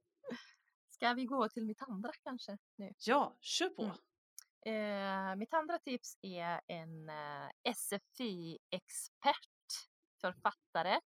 Ska 0.90 1.14
vi 1.14 1.26
gå 1.26 1.50
till 1.50 1.66
mitt 1.66 1.82
andra 1.82 2.12
kanske 2.24 2.58
nu? 2.76 2.94
Ja, 3.06 3.38
kör 3.40 3.70
på. 3.70 3.84
Mm. 3.84 5.32
Eh, 5.32 5.36
mitt 5.36 5.54
andra 5.54 5.80
tips 5.80 6.18
är 6.22 6.62
en 6.68 7.10
eh, 7.10 7.50
SFI-expert, 7.76 9.50
författare, 10.22 11.00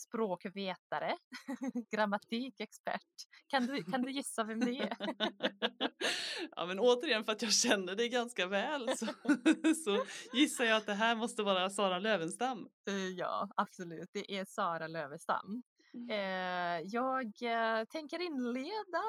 språkvetare, 0.00 1.16
grammatikexpert. 1.90 3.02
Kan 3.46 3.66
du, 3.66 3.84
kan 3.84 4.02
du 4.02 4.12
gissa 4.12 4.44
vem 4.44 4.60
det 4.60 4.78
är? 4.78 4.96
ja, 6.56 6.66
men 6.66 6.78
återigen 6.78 7.24
för 7.24 7.32
att 7.32 7.42
jag 7.42 7.52
känner 7.52 7.94
dig 7.94 8.08
ganska 8.08 8.46
väl 8.46 8.96
så, 8.96 9.06
så 9.84 10.04
gissar 10.32 10.64
jag 10.64 10.76
att 10.76 10.86
det 10.86 10.94
här 10.94 11.14
måste 11.16 11.42
vara 11.42 11.70
Sara 11.70 11.98
Lövenstam. 11.98 12.68
Eh, 12.88 12.94
Ja, 12.94 13.48
absolut. 13.56 14.10
Det 14.12 14.38
är 14.38 14.44
Sara 14.44 14.86
Lövestam. 14.86 15.62
Mm. 15.94 16.10
Eh, 16.10 16.86
jag 16.86 17.26
eh, 17.42 17.84
tänker 17.84 18.20
inleda 18.20 19.02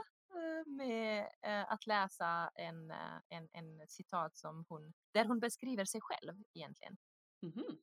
med 0.65 1.27
att 1.67 1.87
läsa 1.87 2.51
en, 2.55 2.91
en, 3.29 3.49
en 3.51 3.87
citat 3.87 4.37
som 4.37 4.65
hon, 4.69 4.93
där 5.13 5.25
hon 5.25 5.39
beskriver 5.39 5.85
sig 5.85 6.01
själv 6.01 6.43
egentligen. 6.53 6.97
Mhm. 7.41 7.77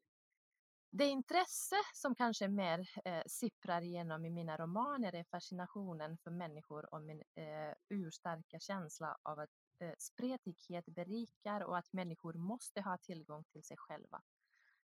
Det 0.91 1.05
intresse 1.05 1.77
som 1.95 2.15
kanske 2.15 2.49
mer 2.49 2.89
eh, 3.05 3.23
sipprar 3.27 3.83
igenom 3.83 4.25
i 4.25 4.31
mina 4.31 4.57
romaner 4.57 5.15
är 5.15 5.25
fascinationen 5.25 6.19
för 6.19 6.31
människor 6.31 6.95
och 6.95 7.03
min 7.03 7.23
eh, 7.35 7.75
urstarka 7.89 8.59
känsla 8.59 9.17
av 9.23 9.39
att 9.39 9.51
eh, 9.79 9.93
spretighet 9.99 10.87
berikar 10.87 11.61
och 11.61 11.79
att 11.79 11.93
människor 11.93 12.33
måste 12.35 12.81
ha 12.81 12.99
tillgång 12.99 13.45
till 13.45 13.65
sig 13.65 13.77
själva. 13.77 14.23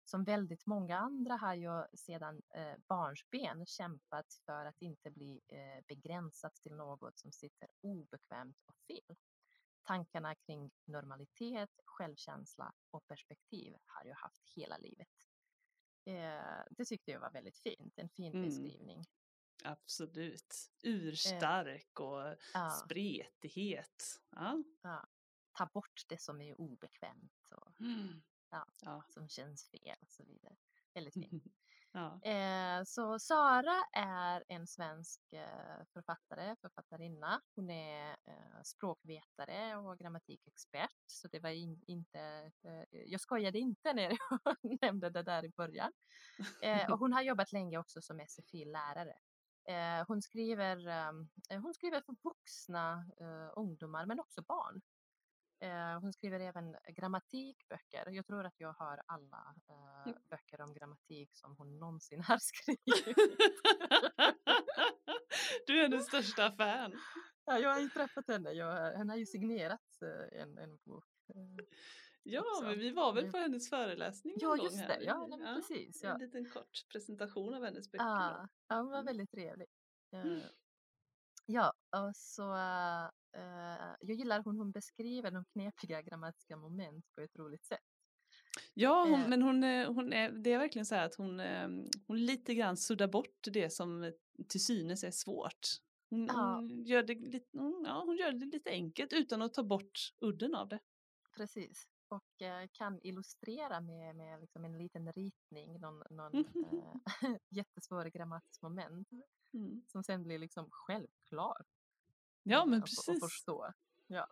Som 0.03 0.23
väldigt 0.23 0.65
många 0.65 0.97
andra 0.97 1.35
har 1.35 1.53
jag 1.53 1.87
sedan 1.99 2.41
eh, 2.55 2.75
barnsben 2.87 3.65
kämpat 3.65 4.33
för 4.45 4.65
att 4.65 4.81
inte 4.81 5.11
bli 5.11 5.41
eh, 5.47 5.85
begränsat 5.87 6.55
till 6.55 6.75
något 6.75 7.19
som 7.19 7.31
sitter 7.31 7.69
obekvämt 7.81 8.57
och 8.65 8.75
fel. 8.87 9.15
Tankarna 9.83 10.35
kring 10.35 10.71
normalitet, 10.85 11.79
självkänsla 11.85 12.73
och 12.91 13.07
perspektiv 13.07 13.75
har 13.85 14.05
jag 14.05 14.15
haft 14.15 14.41
hela 14.55 14.77
livet. 14.77 15.30
Eh, 16.05 16.63
det 16.71 16.85
tyckte 16.85 17.11
jag 17.11 17.19
var 17.19 17.31
väldigt 17.31 17.57
fint, 17.57 17.93
en 17.99 18.09
fin 18.09 18.33
Mm. 18.33 18.45
beskrivning. 18.45 19.03
Absolut. 19.63 20.55
Urstark 20.83 21.99
och 21.99 22.35
Ja, 22.53 22.69
spretighet. 22.85 24.21
Ja. 24.31 24.63
ja. 24.81 25.07
Ta 25.57 25.65
bort 25.65 26.01
det 26.09 26.21
som 26.21 26.41
är 26.41 26.61
obekvämt 26.61 27.51
och 27.55 27.73
Ja. 28.51 28.65
Ja. 28.81 29.03
som 29.09 29.27
känns 29.29 29.69
fel 29.69 29.97
och 30.01 30.11
så 30.11 30.23
vidare. 30.23 30.55
Väldigt 30.93 31.13
fint. 31.13 31.43
ja. 31.91 32.21
Eh, 32.29 32.83
så 32.85 33.19
Sara 33.19 33.83
är 33.93 34.43
en 34.47 34.67
svensk 34.67 35.21
eh, 35.33 35.85
författare, 35.93 36.55
författarinna. 36.61 37.41
Hon 37.55 37.69
är 37.69 38.09
eh, 38.09 38.61
språkvetare 38.63 39.75
och 39.75 39.97
grammatikexpert. 39.99 41.03
Så 41.07 41.27
det 41.27 41.39
var 41.39 41.49
in, 41.49 41.81
inte, 41.87 42.51
eh, 42.63 42.99
jag 43.05 43.21
skojade 43.21 43.59
inte 43.59 43.93
när 43.93 44.03
jag 44.03 44.55
nämnde 44.81 45.09
det 45.09 45.23
där 45.23 45.45
i 45.45 45.49
början. 45.49 45.91
Eh, 46.61 46.91
och 46.91 46.99
hon 46.99 47.13
har 47.13 47.21
jobbat 47.21 47.51
länge 47.51 47.77
också 47.77 48.01
som 48.01 48.19
SFI-lärare. 48.27 49.15
Eh, 49.67 50.05
hon, 50.07 50.21
skriver, 50.21 50.77
hon 51.61 51.73
skriver 51.73 52.01
för 52.01 52.15
vuxna 52.23 53.05
ungdomar 53.55 54.05
men 54.05 54.19
också 54.19 54.41
barn. 54.41 54.81
Eh, 55.61 55.99
hon 56.01 56.13
skriver 56.13 56.39
även 56.39 56.75
grammatikböcker. 56.87 58.09
Jag 58.11 58.25
tror 58.25 58.45
att 58.45 58.59
jag 58.59 58.73
har 58.73 59.01
alla 59.05 59.55
eh, 59.69 60.13
böcker 60.29 60.61
om 60.61 60.73
grammatik 60.73 61.29
som 61.33 61.55
hon 61.57 61.79
någonsin 61.79 62.21
har 62.21 62.37
skrivit. 62.41 63.05
du 65.67 65.77
är 65.79 65.81
hennes 65.81 66.05
största 66.07 66.51
fan. 66.51 66.93
ja, 67.45 67.59
jag 67.59 67.73
har 67.73 67.79
ju 67.79 67.89
träffat 67.89 68.27
henne. 68.27 68.51
Jag, 68.51 68.97
hon 68.97 69.09
har 69.09 69.17
ju 69.17 69.25
signerat 69.25 70.01
eh, 70.01 70.41
en, 70.41 70.57
en 70.57 70.77
bok. 70.85 71.05
Eh, 71.35 71.65
Ja, 72.23 72.39
också. 72.41 72.63
men 72.63 72.79
vi 72.79 72.91
var 72.91 73.13
väl 73.13 73.31
på 73.31 73.37
hennes 73.37 73.69
föreläsning 73.69 74.33
Ja, 74.39 74.57
just 74.63 74.77
det. 74.77 74.83
här. 74.93 75.01
Ja, 75.01 75.27
nej, 75.27 75.55
precis. 75.55 76.03
Ja. 76.03 76.13
En 76.13 76.19
liten 76.19 76.49
kort 76.49 76.85
presentation 76.91 77.53
av 77.53 77.63
hennes 77.63 77.91
böcker. 77.91 78.05
Ah, 78.05 78.47
ja, 78.67 78.75
hon 78.75 78.85
var 78.89 78.93
Mm. 78.99 79.05
väldigt 79.05 79.31
trevlig. 79.31 79.67
Mm. 80.13 80.41
Ja, 81.45 81.73
och 81.97 82.15
så 82.15 82.53
eh, 83.37 83.95
jag 83.99 84.17
gillar 84.17 84.43
hon, 84.43 84.57
hon 84.57 84.71
beskriver 84.71 85.31
de 85.31 85.45
knepiga 85.45 86.01
grammatiska 86.01 86.57
moment 86.57 87.05
på 87.15 87.21
ett 87.21 87.35
roligt 87.35 87.65
sätt. 87.65 87.79
Ja, 88.73 89.05
hon, 89.09 89.21
Eh. 89.21 89.27
men 89.29 89.41
hon, 89.41 89.63
är- 89.63 89.85
hon 89.87 90.13
är, 90.13 90.31
det 90.31 90.53
är 90.53 90.57
verkligen 90.59 90.85
så 90.85 90.95
här 90.95 91.05
att 91.05 91.15
hon, 91.15 91.39
eh, 91.39 91.67
hon 92.07 92.25
lite 92.25 92.53
grann 92.55 92.77
suddar 92.77 93.07
bort 93.07 93.47
det 93.53 93.69
som 93.69 94.03
eh, 94.03 94.11
till 94.49 94.65
synes 94.65 95.03
är 95.03 95.11
svårt. 95.11 95.59
Hon, 96.09 96.25
Ja. 96.25 96.55
hon, 96.55 96.83
gör 96.85 97.03
det 97.03 97.15
lite, 97.15 97.57
hon, 97.57 97.83
ja, 97.87 98.03
hon 98.05 98.17
gör 98.17 98.31
det 98.31 98.45
lite 98.45 98.69
enkelt 98.69 99.13
utan 99.13 99.41
att 99.41 99.53
ta 99.53 99.63
bort 99.63 99.99
udden 100.21 100.55
av 100.55 100.67
det. 100.67 100.79
Precis. 101.37 101.87
Och 102.11 102.41
eh, 102.41 102.67
kan 102.71 102.99
illustrera 103.03 103.79
med, 103.81 104.15
med 104.15 104.41
liksom 104.41 104.65
en 104.65 104.77
liten 104.77 105.11
ritning, 105.11 105.79
någon, 105.79 106.03
någon 106.09 106.33
eh, 106.71 106.95
jättesvår 107.49 108.05
grammatisk 108.05 108.61
moment 108.61 109.09
Mm. 109.53 109.83
som 109.87 110.03
sen 110.03 110.23
blir 110.23 110.39
liksom 110.39 110.67
självklar. 110.71 111.65
Ja, 112.43 112.59
eh, 112.61 112.65
men 112.65 112.83
att 112.83 112.89
få- 112.89 113.01
att 113.01 113.05
precis. 113.05 113.23
förstå. 113.23 113.71
Ja. 114.07 114.27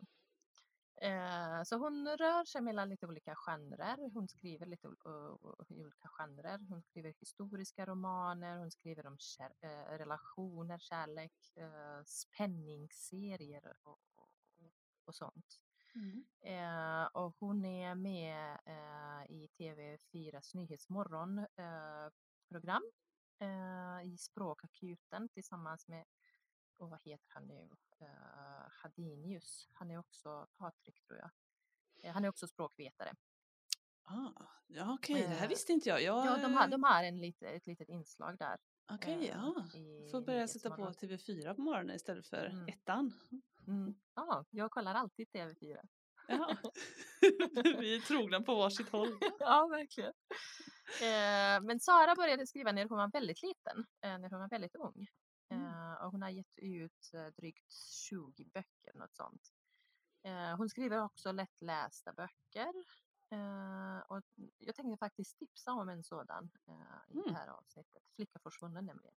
Eh, 1.02 1.64
så 1.64 1.78
hon 1.78 2.08
rör 2.08 2.46
sig 2.46 2.62
mellan 2.62 2.90
lite 2.90 3.08
olika 3.08 3.36
genrer. 3.36 4.12
Hon 4.14 4.28
skriver 4.28 4.66
lite 4.66 4.88
i 5.70 5.82
olika 5.84 6.08
genrer. 6.10 6.60
Hon 6.70 6.82
skriver 6.84 7.14
historiska 7.20 7.86
romaner, 7.86 8.58
hon 8.58 8.72
skriver 8.72 9.06
om 9.08 9.18
kär, 9.18 9.54
eh, 9.62 9.98
relationer, 9.98 10.80
kärlek, 10.80 11.34
eh, 11.56 12.04
spänningsserier 12.06 13.74
och, 13.84 14.00
och, 14.16 14.30
och 15.06 15.16
sånt. 15.16 15.60
Mm. 16.00 16.26
Eh, 16.42 17.06
och 17.06 17.36
hon 17.40 17.66
är 17.66 17.96
med 17.96 18.60
eh, 18.66 19.32
i 19.32 19.48
TV4s 19.58 20.56
Nyhetsmorgon 20.56 21.38
eh, 21.40 22.10
program 22.50 22.84
eh, 23.40 24.08
i 24.14 24.18
Språkakuten 24.18 25.30
tillsammans 25.30 25.88
med, 25.88 26.06
och 26.78 26.90
vad 26.90 27.00
heter 27.04 27.30
han 27.34 27.48
nu, 27.48 27.70
eh, 28.00 28.08
Hadinius. 28.84 29.68
Han 29.74 29.92
är 29.92 29.98
också, 29.98 30.48
Patrik 30.58 31.02
tror 31.02 31.20
jag. 31.20 31.30
Eh, 32.04 32.14
han 32.14 32.26
är 32.26 32.30
också 32.30 32.48
språkvetare. 32.48 33.14
Ah, 34.04 34.32
ja, 34.68 34.94
okej, 34.94 35.22
det 35.22 35.28
här 35.28 35.44
Eh, 35.46 35.50
visste 35.50 35.74
inte 35.74 35.90
jag. 35.90 36.02
jag 36.02 36.26
Ja, 36.26 36.38
de 36.42 36.54
har, 36.54 36.68
de 36.68 36.84
har 36.84 37.04
en 37.04 37.20
lite, 37.22 37.48
ett 37.48 37.68
litet 37.68 37.90
inslag 37.90 38.38
där. 38.38 38.58
Okej, 38.92 39.30
eh, 39.30 39.36
ja. 39.36 39.66
i 39.80 40.10
Får 40.12 40.22
börja 40.22 40.48
sätta 40.48 40.70
på 40.70 40.82
Nyhetsmorgon. 40.82 41.18
TV4 41.18 41.54
på 41.56 41.62
morgonen 41.62 41.96
istället 41.96 42.28
för 42.28 42.46
Mm. 42.46 42.68
ettan. 42.68 43.14
Mm. 43.70 43.96
Ja, 44.16 44.46
jag 44.50 44.72
kollar 44.72 44.96
alltid 44.96 45.28
TV4. 45.30 45.80
Jaha. 46.28 46.58
Vi 47.80 47.96
är 47.96 48.00
trogna 48.08 48.42
på 48.42 48.56
varsitt 48.56 48.90
håll. 48.90 49.18
ja, 49.40 49.68
verkligen. 49.68 50.14
Eh, 51.02 51.62
men 51.68 51.80
Sara 51.80 52.16
började 52.16 52.48
skriva 52.48 52.72
när 52.72 52.90
hon 52.90 52.98
var 52.98 53.12
väldigt 53.12 53.42
liten, 53.44 53.78
eh, 54.02 54.18
när 54.20 54.30
hon 54.30 54.40
var 54.40 54.50
väldigt 54.50 54.76
ung. 54.76 55.08
Mm. 55.50 55.66
Eh, 55.66 55.94
och 56.06 56.12
hon 56.12 56.22
har 56.22 56.30
gett 56.30 56.58
ut 56.58 57.12
eh, 57.14 57.26
drygt 57.28 57.72
20 58.10 58.46
böcker, 58.54 58.94
något 58.94 59.16
sånt. 59.16 59.42
Eh, 60.24 60.58
hon 60.58 60.70
skriver 60.70 61.04
också 61.04 61.32
lättlästa 61.32 62.14
böcker. 62.14 62.74
Eh, 63.32 64.00
och 64.08 64.22
jag 64.58 64.76
tänkte 64.76 64.98
faktiskt 65.06 65.38
tipsa 65.38 65.72
om 65.72 65.90
en 65.90 66.04
sådan 66.04 66.52
i 67.08 67.14
det 67.14 67.20
Mm. 67.20 67.36
här 67.36 67.48
avsnittet. 67.48 68.04
Flicka 68.16 68.40
försvunnen 68.40 68.86
nämligen. 68.86 69.16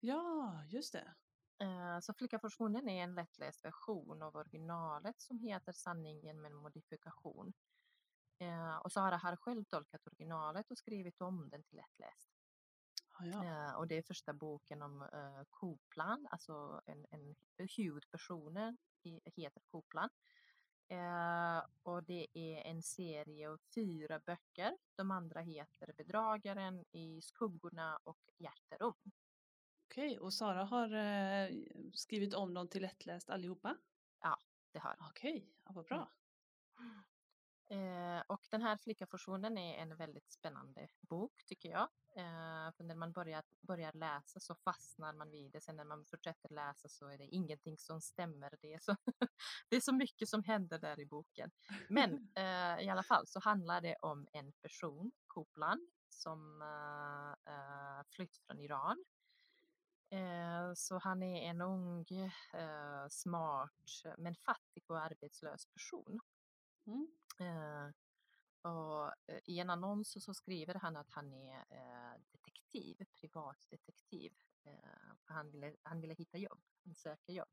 Ja, 0.00 0.64
just 0.68 0.92
det. 0.92 1.14
Eh, 1.58 2.00
Så 2.00 2.14
Flicka 2.14 2.38
försvunnen 2.38 2.88
är 2.88 3.04
en 3.04 3.14
lättläst 3.14 3.64
version 3.64 4.22
av 4.22 4.36
originalet 4.36 5.20
som 5.20 5.38
heter 5.38 5.72
Sanningen 5.72 6.40
med 6.40 6.52
modifikation. 6.52 7.52
Eh, 8.38 8.76
Och 8.76 8.92
Sara 8.92 9.16
har 9.16 9.36
själv 9.36 9.64
tolkat 9.64 10.06
originalet 10.06 10.70
och 10.70 10.78
skrivit 10.78 11.20
om 11.20 11.48
den 11.50 11.62
till 11.62 11.76
lättläst. 11.76 12.30
Ja, 13.18 13.26
ja. 13.26 13.44
Eh, 13.44 13.74
Och 13.74 13.88
det 13.88 13.94
är 13.94 14.02
första 14.02 14.32
boken 14.32 14.82
om 14.82 15.08
Koplan, 15.50 16.28
alltså 16.30 16.82
en, 16.86 17.06
en 17.10 17.36
huvudpersonen 17.76 18.78
heter 19.24 19.60
Koplan. 19.60 20.08
Och 21.82 22.04
det 22.04 22.26
är 22.32 22.62
en 22.62 22.82
serie 22.82 23.50
av 23.50 23.58
fyra 23.74 24.18
böcker. 24.18 24.78
De 24.94 25.10
andra 25.10 25.40
heter 25.40 25.92
Bedragaren, 25.92 26.84
I 26.92 27.20
skuggorna 27.22 27.98
och 28.04 28.18
Hjärterum. 28.38 29.12
Okej, 29.92 30.18
och 30.18 30.34
Sara 30.34 30.64
har 30.64 30.94
eh, 30.94 31.48
skrivit 31.94 32.34
om 32.34 32.54
dem 32.54 32.68
till 32.68 32.82
lättläst 32.82 33.30
allihopa? 33.30 33.76
Det 34.72 34.78
har 34.78 34.96
Okej, 35.00 35.48
ja, 35.64 35.72
vad 35.74 35.84
bra. 35.84 36.12
Eh, 37.70 38.22
och 38.26 38.46
den 38.50 38.62
här 38.62 38.76
Flickafusionen 38.76 39.58
är 39.58 39.82
en 39.82 39.96
väldigt 39.96 40.32
spännande 40.32 40.88
bok 41.00 41.44
tycker 41.46 41.68
jag. 41.68 41.88
Eh, 42.16 42.72
för 42.76 42.84
när 42.84 42.94
man 42.94 43.12
börjar, 43.12 43.42
börjar 43.60 43.92
läsa 43.92 44.40
så 44.40 44.54
fastnar 44.54 45.12
man 45.12 45.30
vid 45.30 45.52
det. 45.52 45.60
Sen 45.60 45.76
när 45.76 45.84
man 45.84 46.04
fortsätter 46.04 46.48
läsa 46.48 46.88
så 46.88 47.08
är 47.08 47.18
det 47.18 47.26
ingenting 47.26 47.78
som 47.78 48.00
stämmer. 48.00 48.54
Det 48.60 48.72
är 48.74 48.78
så, 48.78 48.96
det 49.68 49.76
är 49.76 49.80
så 49.80 49.92
mycket 49.92 50.28
som 50.28 50.42
händer 50.42 50.78
där 50.78 51.00
i 51.00 51.06
boken. 51.06 51.50
Men 51.88 52.28
eh, 52.34 52.86
i 52.86 52.88
alla 52.88 53.02
fall 53.02 53.26
så 53.26 53.40
handlar 53.40 53.80
det 53.80 53.96
om 53.96 54.28
en 54.32 54.52
person, 54.52 55.12
Koplan, 55.26 55.88
som 56.08 56.62
eh, 56.62 57.54
eh, 57.54 58.02
flytt 58.10 58.36
från 58.36 58.60
Iran. 58.60 59.04
Eh, 60.12 60.74
så 60.74 60.98
han 60.98 61.22
är 61.22 61.50
en 61.50 61.60
ung, 61.60 62.06
eh, 62.52 63.08
smart 63.08 64.02
men 64.18 64.34
fattig 64.34 64.84
och 64.86 65.00
arbetslös 65.00 65.66
person. 65.66 66.20
Mm. 66.86 67.08
Eh, 67.38 67.92
och 68.70 69.12
i 69.44 69.58
en 69.58 69.70
annons 69.70 70.24
så 70.24 70.34
skriver 70.34 70.74
han 70.74 70.96
att 70.96 71.10
han 71.10 71.32
är 71.32 71.64
detektiv, 72.32 73.06
privatdetektiv. 73.20 74.32
Han, 75.24 75.50
ville, 75.50 75.76
han 75.82 76.00
ville 76.00 76.14
hitta 76.14 76.38
jobb, 76.38 76.62
han 76.84 76.94
söker 76.94 77.32
jobb. 77.32 77.48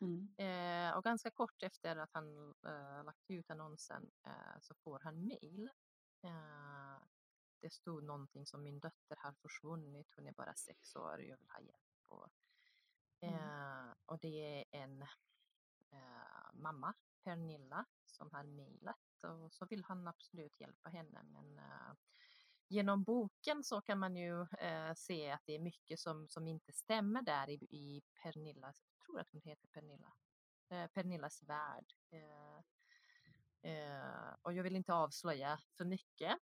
Mm. 0.00 0.96
Och 0.96 1.04
ganska 1.04 1.30
kort 1.30 1.62
efter 1.62 1.96
att 1.96 2.12
han 2.12 2.54
lagt 3.04 3.30
ut 3.30 3.50
annonsen 3.50 4.10
så 4.60 4.74
får 4.74 5.00
han 5.00 5.26
mail. 5.26 5.68
Det 7.60 7.70
stod 7.70 8.04
någonting 8.04 8.46
som 8.46 8.62
min 8.62 8.80
dotter 8.80 9.16
har 9.16 9.32
försvunnit, 9.32 10.12
hon 10.16 10.26
är 10.26 10.32
bara 10.32 10.54
sex 10.54 10.96
år, 10.96 11.22
jag 11.22 11.38
vill 11.38 11.50
ha 11.50 11.60
hjälp. 11.60 11.93
Och, 12.14 12.30
Mm. 13.20 13.34
eh, 13.34 13.94
och 14.06 14.18
det 14.18 14.28
är 14.56 14.64
en 14.82 15.02
eh, 15.92 16.52
mamma, 16.54 16.94
Pernilla, 17.24 17.84
som 18.06 18.30
har 18.32 18.44
mejlat 18.44 19.24
och 19.24 19.52
så 19.52 19.66
vill 19.66 19.84
han 19.84 20.08
absolut 20.08 20.60
hjälpa 20.60 20.90
henne. 20.90 21.22
Men 21.22 21.58
eh, 21.58 21.94
genom 22.68 23.02
boken 23.04 23.64
så 23.64 23.80
kan 23.80 23.98
man 23.98 24.16
ju 24.16 24.40
eh, 24.42 24.94
se 24.94 25.30
att 25.30 25.42
det 25.46 25.52
är 25.54 25.58
mycket 25.58 25.98
som, 26.00 26.28
som 26.28 26.48
inte 26.48 26.72
stämmer 26.72 27.22
där 27.22 27.50
i, 27.50 27.54
i 27.54 28.02
Pernillas, 28.22 28.82
jag 28.86 29.06
tror 29.06 29.20
att 29.20 29.30
hon 29.32 29.40
heter 29.40 29.68
Pernilla, 29.68 30.12
eh, 30.68 30.86
Pernillas 30.86 31.42
värld. 31.42 31.94
Eh, 33.62 34.34
och 34.42 34.52
jag 34.52 34.62
vill 34.62 34.76
inte 34.76 34.94
avslöja 34.94 35.58
för 35.76 35.84
mycket. 35.84 36.38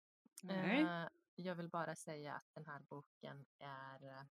Eh, 0.50 1.08
jag 1.36 1.56
vill 1.56 1.70
bara 1.70 1.96
säga 1.96 2.34
att 2.34 2.54
den 2.54 2.66
här 2.66 2.80
boken 2.80 3.46
är 3.60 4.28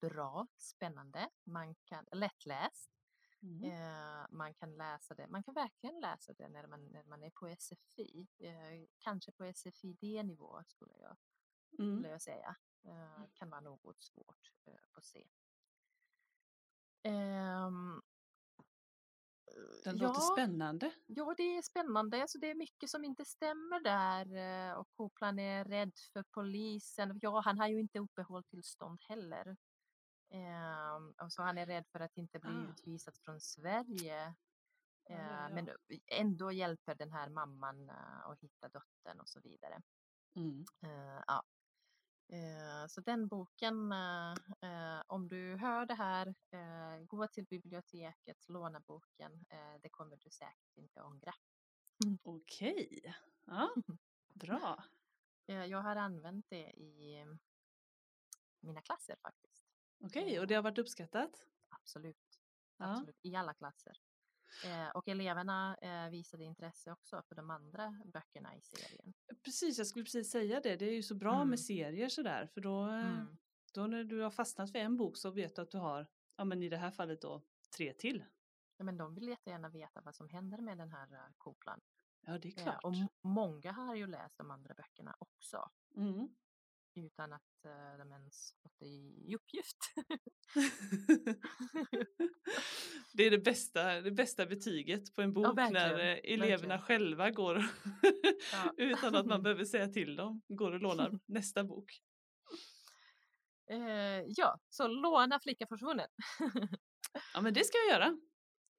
bra, 0.00 0.46
spännande, 0.56 1.30
man 1.44 1.74
kan, 1.84 2.06
lättläst. 2.12 2.90
Mm. 3.42 3.64
Eh, 3.64 4.26
man 4.30 4.54
kan 4.54 4.76
läsa 4.76 5.14
det, 5.14 5.28
man 5.28 5.42
kan 5.42 5.54
verkligen 5.54 6.00
läsa 6.00 6.32
det 6.32 6.48
när 6.48 6.66
man, 6.66 6.84
när 6.84 7.04
man 7.04 7.22
är 7.22 7.30
på 7.30 7.48
SFI. 7.58 8.26
Eh, 8.38 8.88
kanske 8.98 9.32
på 9.32 9.44
SFI-D-nivå 9.44 10.62
skulle 10.66 10.94
jag, 10.98 11.16
Mm. 11.78 11.96
skulle 11.96 12.08
jag 12.10 12.22
säga. 12.22 12.56
Eh, 12.84 13.24
kan 13.34 13.50
vara 13.50 13.60
något 13.60 14.02
svårt 14.02 14.52
eh, 14.66 14.74
att 14.92 15.04
se. 15.04 15.28
Ehm, 17.02 18.02
Den 19.84 19.96
ja. 19.96 20.06
låter 20.08 20.20
spännande. 20.20 20.90
Ja, 21.06 21.34
det 21.36 21.42
är 21.56 21.62
spännande. 21.62 22.24
Så 22.28 22.38
det 22.38 22.50
är 22.50 22.54
mycket 22.54 22.90
som 22.90 23.04
inte 23.04 23.24
stämmer 23.24 23.80
där. 23.80 24.36
eh, 24.70 24.78
Och 24.78 24.88
Koplan 24.96 25.38
är 25.38 25.64
rädd 25.64 25.92
för 26.12 26.22
polisen. 26.30 27.18
Ja, 27.22 27.40
han 27.44 27.58
har 27.58 27.68
ju 27.68 27.80
inte 27.80 27.98
uppehållstillstånd 27.98 29.00
heller. 29.08 29.56
Ehm, 30.30 31.10
och 31.22 31.32
så 31.32 31.42
han 31.42 31.58
är 31.58 31.66
rädd 31.66 31.86
för 31.92 32.00
att 32.00 32.16
inte 32.16 32.38
bli 32.38 32.50
Ah. 32.50 32.70
utvisad 32.70 33.14
från 33.24 33.40
Sverige. 33.40 34.34
Ja, 35.08 35.14
ja, 35.14 35.14
Eh, 35.14 35.26
ja. 35.26 35.48
Men 35.48 35.68
ändå 36.06 36.52
hjälper 36.52 36.94
den 36.94 37.12
här 37.12 37.28
mamman 37.28 37.88
eh, 37.90 38.20
att 38.28 38.40
hitta 38.40 38.68
dottern 38.68 39.20
och 39.20 39.28
så 39.28 39.40
vidare. 39.40 39.82
Mm. 40.36 40.64
Eh, 40.82 41.22
ja. 41.26 41.42
Eh, 42.32 42.86
så 42.88 43.00
den 43.00 43.28
boken, 43.28 43.92
eh, 43.92 44.32
eh, 44.60 45.02
om 45.06 45.28
du 45.28 45.56
hör 45.56 45.86
det 45.86 45.94
här, 45.94 46.34
gå 47.04 47.26
till 47.26 47.44
biblioteket, 47.44 48.48
låna 48.48 48.80
boken. 48.80 49.44
Det 49.82 49.88
kommer 49.88 50.16
du 50.16 50.30
säkert 50.30 50.76
inte 50.76 51.02
ångra. 51.02 51.34
Okej. 52.22 53.14
Ja, 53.44 53.74
bra. 54.34 54.84
Jag 55.46 55.82
har 55.82 55.96
använt 55.96 56.46
det 56.48 56.70
i 56.70 57.26
mina 58.60 58.82
klasser 58.82 59.16
faktiskt. 59.22 59.66
Okej, 60.00 60.40
och 60.40 60.46
det 60.46 60.54
har 60.54 60.62
varit 60.62 60.78
uppskattat? 60.78 61.46
Absolut. 61.68 62.40
Ja. 62.76 62.90
Absolut. 62.90 63.18
I 63.22 63.36
alla 63.36 63.54
klasser. 63.54 63.98
Eh, 64.64 64.88
och 64.88 65.08
eleverna 65.08 65.76
eh, 65.82 66.10
visade 66.10 66.44
intresse 66.44 66.92
också 66.92 67.22
för 67.28 67.34
de 67.34 67.50
andra 67.50 68.02
böckerna 68.04 68.56
i 68.56 68.60
serien. 68.60 69.14
Precis, 69.44 69.78
jag 69.78 69.86
skulle 69.86 70.04
precis 70.04 70.30
säga 70.30 70.60
det. 70.60 70.76
Det 70.76 70.84
är 70.86 70.94
ju 70.94 71.02
så 71.02 71.14
bra 71.14 71.34
Mm. 71.34 71.48
med 71.50 71.60
serier 71.60 72.08
sådär, 72.08 72.46
för 72.46 72.60
då, 72.60 72.88
eh, 72.88 73.10
Mm. 73.20 73.36
då 73.74 73.86
när 73.86 74.04
du 74.04 74.20
har 74.20 74.30
fastnat 74.30 74.72
för 74.72 74.78
en 74.78 74.96
bok 74.96 75.16
så 75.16 75.30
vet 75.30 75.56
du 75.56 75.62
att 75.62 75.70
du 75.70 75.78
har, 75.78 76.06
ja 76.36 76.44
men 76.44 76.62
i 76.62 76.68
det 76.68 76.76
här 76.76 76.90
fallet 76.90 77.20
då, 77.22 77.42
tre 77.76 77.92
till. 77.92 78.24
Ja, 78.76 78.84
men 78.84 78.96
de 78.96 79.14
vill 79.14 79.28
jättegärna 79.28 79.68
veta 79.68 80.00
vad 80.00 80.14
som 80.14 80.28
händer 80.28 80.58
med 80.58 80.78
den 80.78 80.92
här 80.92 81.12
uh, 81.12 81.20
koplan. 81.36 81.80
Ja, 82.20 82.38
det 82.38 82.48
är 82.48 82.58
Eh, 82.58 82.62
klart. 82.64 82.84
och 82.84 82.94
m- 82.94 83.08
många 83.22 83.72
har 83.72 83.94
ju 83.94 84.06
läst 84.06 84.38
de 84.38 84.50
andra 84.50 84.74
böckerna 84.74 85.16
också. 85.18 85.70
Mm. 85.96 86.28
Utan 86.94 87.32
att 87.32 87.64
eh, 87.64 87.98
de 87.98 88.12
ens 88.12 88.52
fått 88.62 88.78
det 88.78 88.86
i 88.86 89.34
uppgift. 89.36 89.76
det 93.18 93.24
är 93.26 93.30
det 93.30 93.38
bästa, 93.38 94.00
det 94.00 94.10
bästa 94.10 94.46
betyget 94.46 95.14
på 95.14 95.22
en 95.22 95.32
bok 95.32 95.46
när 95.46 95.54
verkligen, 95.54 96.00
eh, 96.00 96.20
eleverna 96.34 96.48
verkligen. 96.76 96.80
själva 96.80 97.30
går, 97.30 97.64
Ja. 98.52 98.72
utan 98.76 99.14
att 99.14 99.26
man 99.26 99.42
behöver 99.42 99.64
säga 99.64 99.88
till 99.88 100.16
dem, 100.16 100.42
går 100.48 100.72
och 100.72 100.80
lånar 100.80 101.18
nästa 101.26 101.64
bok. 101.64 102.00
Eh, 103.70 104.22
ja, 104.26 104.58
så 104.68 104.88
låna 104.88 105.40
Flicka 105.40 105.66
försvunnen. 105.66 106.06
Ja, 107.34 107.40
men 107.40 107.54
det 107.54 107.64
ska 107.64 107.78
jag 107.78 108.00
göra. 108.00 108.18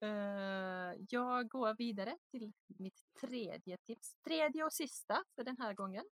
Eh, 0.02 0.96
jag 1.10 1.48
går 1.50 1.76
vidare 1.78 2.18
till 2.32 2.54
mitt 2.68 3.04
tredje 3.22 3.78
tips. 3.78 4.16
Tredje 4.28 4.64
och 4.64 4.74
sista 4.74 5.24
för 5.36 5.44
den 5.44 5.58
här 5.58 5.74
gången. 5.74 6.06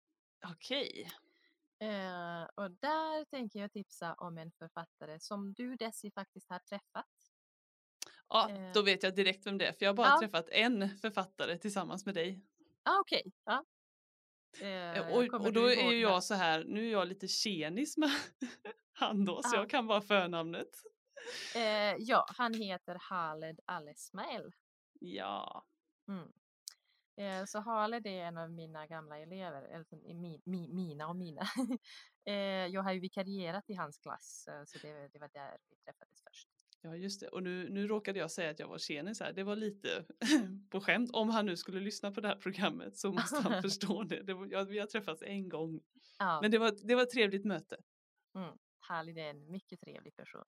Okej. 0.53 1.11
Eh, 1.81 2.43
och 2.55 2.71
där 2.71 3.25
tänker 3.25 3.61
jag 3.61 3.73
tipsa 3.73 4.15
om 4.15 4.39
en 4.39 4.53
författare 4.53 5.21
som 5.21 5.53
du 5.53 5.77
Desi 5.77 6.11
faktiskt 6.11 6.51
har 6.51 6.59
träffat. 6.59 7.07
Ja, 8.29 8.51
Eh. 8.51 8.73
då 8.75 8.83
vet 8.83 9.03
jag 9.03 9.15
direkt 9.15 9.47
vem 9.47 9.59
det 9.59 9.67
är, 9.67 9.73
för 9.73 9.85
jag 9.85 9.89
har 9.91 9.97
bara 9.97 10.09
Ja. 10.09 10.19
träffat 10.21 10.49
en 10.49 10.89
författare 10.99 11.59
tillsammans 11.59 12.07
med 12.07 12.15
dig. 12.15 12.41
Ah, 12.83 13.01
Okej, 13.01 13.23
ja. 13.45 13.65
Eh, 14.61 14.69
Eh, 14.99 15.13
och, 15.17 15.35
och 15.47 15.53
då 15.53 15.67
är 15.71 15.91
ju 15.93 16.01
jag 16.01 16.25
så 16.25 16.35
här, 16.35 16.65
nu 16.65 16.87
är 16.87 16.93
jag 16.93 17.09
lite 17.09 17.29
tjenis 17.29 17.97
med 17.97 18.11
han 18.93 19.25
då, 19.25 19.43
så 19.43 19.57
Ja. 19.57 19.61
jag 19.61 19.71
kan 19.71 19.87
bara 19.87 20.01
förnamnet. 20.01 20.69
Eh, 21.57 21.95
ja, 21.99 22.27
han 22.37 22.55
heter 22.55 22.97
Haled 23.01 23.61
Al-Esmail. 23.65 24.53
Ja. 25.01 25.65
Mm. 26.09 26.33
Eh, 27.17 27.45
så 27.47 27.59
Haled 27.61 28.07
är 28.07 28.25
en 28.25 28.39
av 28.39 28.51
mina 28.53 28.87
gamla 28.87 29.19
elever, 29.19 29.63
eller 29.63 30.07
i 30.11 30.15
mi, 30.15 30.43
mi, 30.45 30.69
mina 30.69 31.09
och 31.09 31.17
mina. 31.17 31.43
eh, 32.27 32.35
jag 32.67 32.83
har 32.83 32.93
ju 32.93 33.01
vikarierat 33.01 33.71
i 33.71 33.75
hans 33.75 33.99
klass, 33.99 34.49
eh, 34.49 34.65
så 34.67 34.79
det, 34.79 35.09
det 35.13 35.19
var 35.19 35.29
där 35.33 35.59
vi 35.71 35.77
träffades 35.77 36.23
först. 36.23 36.49
Ja, 36.85 36.97
just 36.97 37.21
det. 37.21 37.29
Och 37.29 37.43
nu, 37.43 37.69
nu 37.71 37.87
råkade 37.87 38.19
jag 38.19 38.31
säga 38.31 38.51
att 38.51 38.59
jag 38.59 38.69
var 38.69 38.79
tjenis 38.79 39.21
här. 39.21 39.33
Det 39.33 39.43
var 39.43 39.57
lite 39.57 40.05
på 40.71 40.81
skämt. 40.81 41.11
Om 41.13 41.31
han 41.31 41.47
nu 41.47 41.57
skulle 41.57 41.81
lyssna 41.81 42.13
på 42.13 42.21
det 42.21 42.29
här 42.29 42.37
programmet 42.37 42.97
så 42.97 43.13
måste 43.13 43.37
han 43.37 43.63
förstå 43.63 44.03
det. 44.03 44.23
det 44.23 44.35
var, 44.35 44.49
ja, 44.51 44.65
vi 44.65 44.79
har 44.79 44.87
träffats 44.87 45.23
en 45.23 45.49
gång. 45.49 45.81
Ja, 46.19 46.39
Men 46.43 46.51
det 46.51 46.59
var, 46.59 46.73
det 46.85 46.95
var 46.95 47.03
ett 47.03 47.11
trevligt 47.11 47.45
möte. 47.45 47.77
Haled 48.79 49.19
är 49.19 49.31
en 49.31 49.51
mycket 49.51 49.81
trevlig 49.81 50.17
person. 50.17 50.45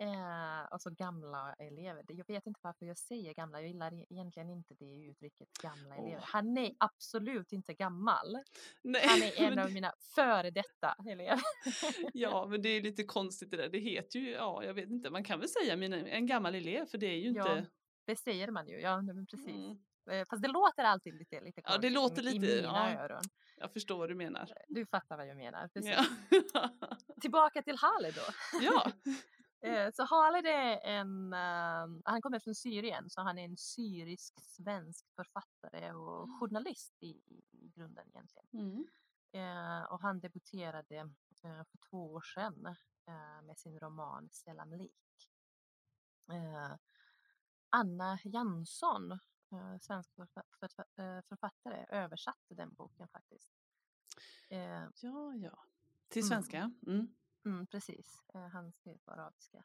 Eh, 0.00 0.64
och 0.72 0.82
så 0.82 0.90
gamla 0.90 1.54
elever. 1.58 2.04
Jag 2.08 2.26
vet 2.26 2.46
inte 2.46 2.60
varför 2.62 2.86
jag 2.86 2.98
säger 2.98 3.34
gamla. 3.34 3.60
Jag 3.60 3.68
gillar 3.68 3.94
e- 3.94 4.06
egentligen 4.10 4.50
inte 4.50 4.74
det 4.74 5.04
uttrycket 5.04 5.48
gamla 5.62 5.96
elever. 5.96 6.20
Han 6.24 6.58
är 6.58 6.72
absolut 6.78 7.52
inte 7.52 7.74
gammal. 7.74 8.38
Nej, 8.82 9.02
Han 9.06 9.22
är 9.22 9.32
en 9.52 9.58
av 9.58 9.72
mina 9.72 9.92
före 10.14 10.50
detta 10.50 10.94
elever. 11.08 11.40
Ja, 12.12 12.46
men 12.50 12.62
det 12.62 12.68
är 12.68 12.82
lite 12.82 13.04
konstigt 13.04 13.50
det 13.50 13.56
där. 13.56 13.68
Det 13.68 13.78
heter 13.78 14.18
ju, 14.18 14.30
ja, 14.30 14.64
jag 14.64 14.74
vet 14.74 14.90
inte, 14.90 15.10
man 15.10 15.24
kan 15.24 15.40
väl 15.40 15.48
säga 15.48 15.76
mina, 15.76 15.96
en 15.96 16.26
gammal 16.26 16.54
elev, 16.54 16.86
för 16.86 16.98
det 16.98 17.06
är 17.06 17.16
ju 17.18 17.30
Ja, 17.32 17.56
inte... 17.58 17.70
Det 18.06 18.16
säger 18.16 18.50
man 18.50 18.68
ju. 18.68 18.80
Ja, 18.80 19.02
men 19.02 19.26
precis. 19.26 19.48
Mm, 19.48 19.78
Eh, 20.10 20.24
Fast 20.30 20.42
det 20.42 20.48
låter 20.48 20.84
alltid 20.84 21.14
lite, 21.14 21.40
lite 21.40 21.60
Ja, 21.64 21.70
det 21.70 21.72
konstigt 21.72 21.92
låter 21.92 22.22
i- 22.22 22.36
i 22.36 22.38
lite- 22.38 22.56
mina 22.56 22.92
ja. 22.94 23.00
öron. 23.04 23.22
jag 23.56 23.72
förstår 23.72 23.98
vad 23.98 24.08
du 24.08 24.14
menar. 24.14 24.48
Du 24.68 24.86
fattar 24.86 25.16
vad 25.16 25.26
jag 25.28 25.36
menar. 25.36 25.70
Ja. 25.74 26.04
Tillbaka 27.20 27.62
till 27.62 27.76
Haled 27.78 28.14
då. 28.14 28.22
ja. 28.62 28.92
Eh, 29.62 29.90
Så 29.92 30.04
Haled 30.04 30.46
är 30.46 30.80
en, 30.82 31.32
ehm, 31.32 32.02
han 32.04 32.22
kommer 32.22 32.38
från 32.38 32.54
Syrien, 32.54 33.10
så 33.10 33.20
han 33.20 33.38
är 33.38 33.44
en 33.44 33.56
syrisk-svensk 33.56 35.06
författare 35.16 35.92
och 35.92 36.28
journalist 36.40 36.94
i, 37.00 37.08
i 37.50 37.68
grunden 37.74 38.08
egentligen. 38.08 38.48
Mm. 38.52 38.86
Eh, 39.32 39.82
och 39.92 40.00
han 40.00 40.20
debuterade 40.20 40.96
eh, 41.44 41.64
för 41.64 41.78
två 41.90 42.12
år 42.12 42.20
sedan 42.20 42.66
eh, 43.06 43.42
med 43.42 43.58
sin 43.58 43.78
roman 43.80 44.30
Sällan 44.30 44.70
lik. 44.70 45.30
Eh, 46.32 46.76
Anna 47.70 48.18
Jansson, 48.24 49.18
svensk 49.80 50.10
förfa- 50.16 50.84
eh, 51.18 51.22
författare, 51.28 51.86
översatte 51.88 52.54
den 52.54 52.74
boken 52.74 53.08
faktiskt. 53.08 53.50
Ja, 54.48 55.34
ja. 55.34 55.64
Till 56.08 56.22
Mm. 56.22 56.28
svenska? 56.28 56.72
Mm. 56.86 57.14
Mm, 57.44 57.66
precis, 57.66 58.24
eh, 58.34 58.46
han 58.46 58.72
skrev 58.72 58.98
på 58.98 59.10
arabiska. 59.10 59.64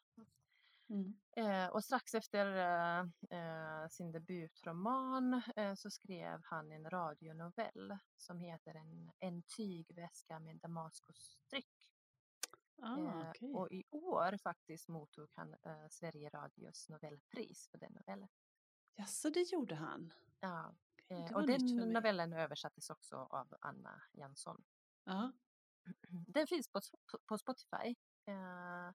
Mm. 0.89 1.17
Eh, 1.31 1.67
och 1.67 1.83
strax 1.83 2.15
efter 2.15 2.55
eh, 2.55 2.99
eh, 3.39 3.87
sin 3.87 4.11
debutroman 4.11 5.41
eh, 5.55 5.73
så 5.73 5.89
skrev 5.89 6.41
han 6.43 6.71
en 6.71 6.89
radionovell 6.89 7.97
som 8.17 8.39
heter 8.39 8.75
En, 8.75 9.11
en 9.19 9.43
tygväska 9.43 10.39
med 10.39 10.59
Damaskustryck. 10.59 11.91
Ah, 12.81 12.97
Eh, 12.97 13.29
okej. 13.29 13.53
Och 13.53 13.71
i 13.71 13.83
år 13.91 14.37
faktiskt 14.37 14.87
mottog 14.87 15.29
han 15.33 15.53
eh, 15.53 15.87
Sverige 15.89 16.29
Radios 16.29 16.89
novellpris 16.89 17.67
för 17.71 17.77
den 17.77 17.93
novellen. 17.93 18.29
Jaså, 18.95 19.29
det 19.29 19.51
gjorde 19.51 19.75
han? 19.75 20.13
Ja, 20.39 20.75
och 21.33 21.47
den 21.47 21.93
novellen 21.93 22.33
översattes 22.33 22.89
också 22.89 23.15
av 23.15 23.55
Anna 23.61 24.01
Jansson. 24.11 24.63
Ja. 25.03 25.31
Den 26.27 26.47
finns 26.47 26.67
på, 26.67 26.81
på 27.25 27.37
Spotify. 27.37 27.95
Eh, 28.25 28.91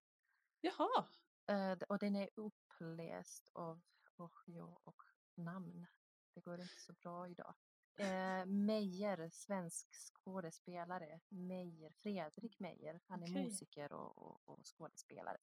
Jaha, 0.61 1.07
eh, 1.47 1.79
och 1.89 1.99
den 1.99 2.17
är 2.17 2.29
uppläst 2.35 3.51
av 3.53 3.81
och, 4.17 4.39
jo, 4.47 4.81
och 4.85 5.03
namn. 5.35 5.87
Det 6.35 6.41
går 6.41 6.61
inte 6.61 6.81
så 6.81 6.93
bra 6.93 7.29
idag. 7.29 7.55
Eh, 7.99 8.47
Meijer, 8.47 9.31
svensk 9.33 9.89
skådespelare. 9.95 11.21
Meijer, 11.29 11.91
Fredrik 11.93 12.59
Meijer. 12.61 13.01
Han 13.07 13.23
är 13.23 13.29
musiker 13.45 13.93
och, 13.93 14.19
och, 14.19 14.49
och 14.49 14.61
skådespelare. 14.67 15.39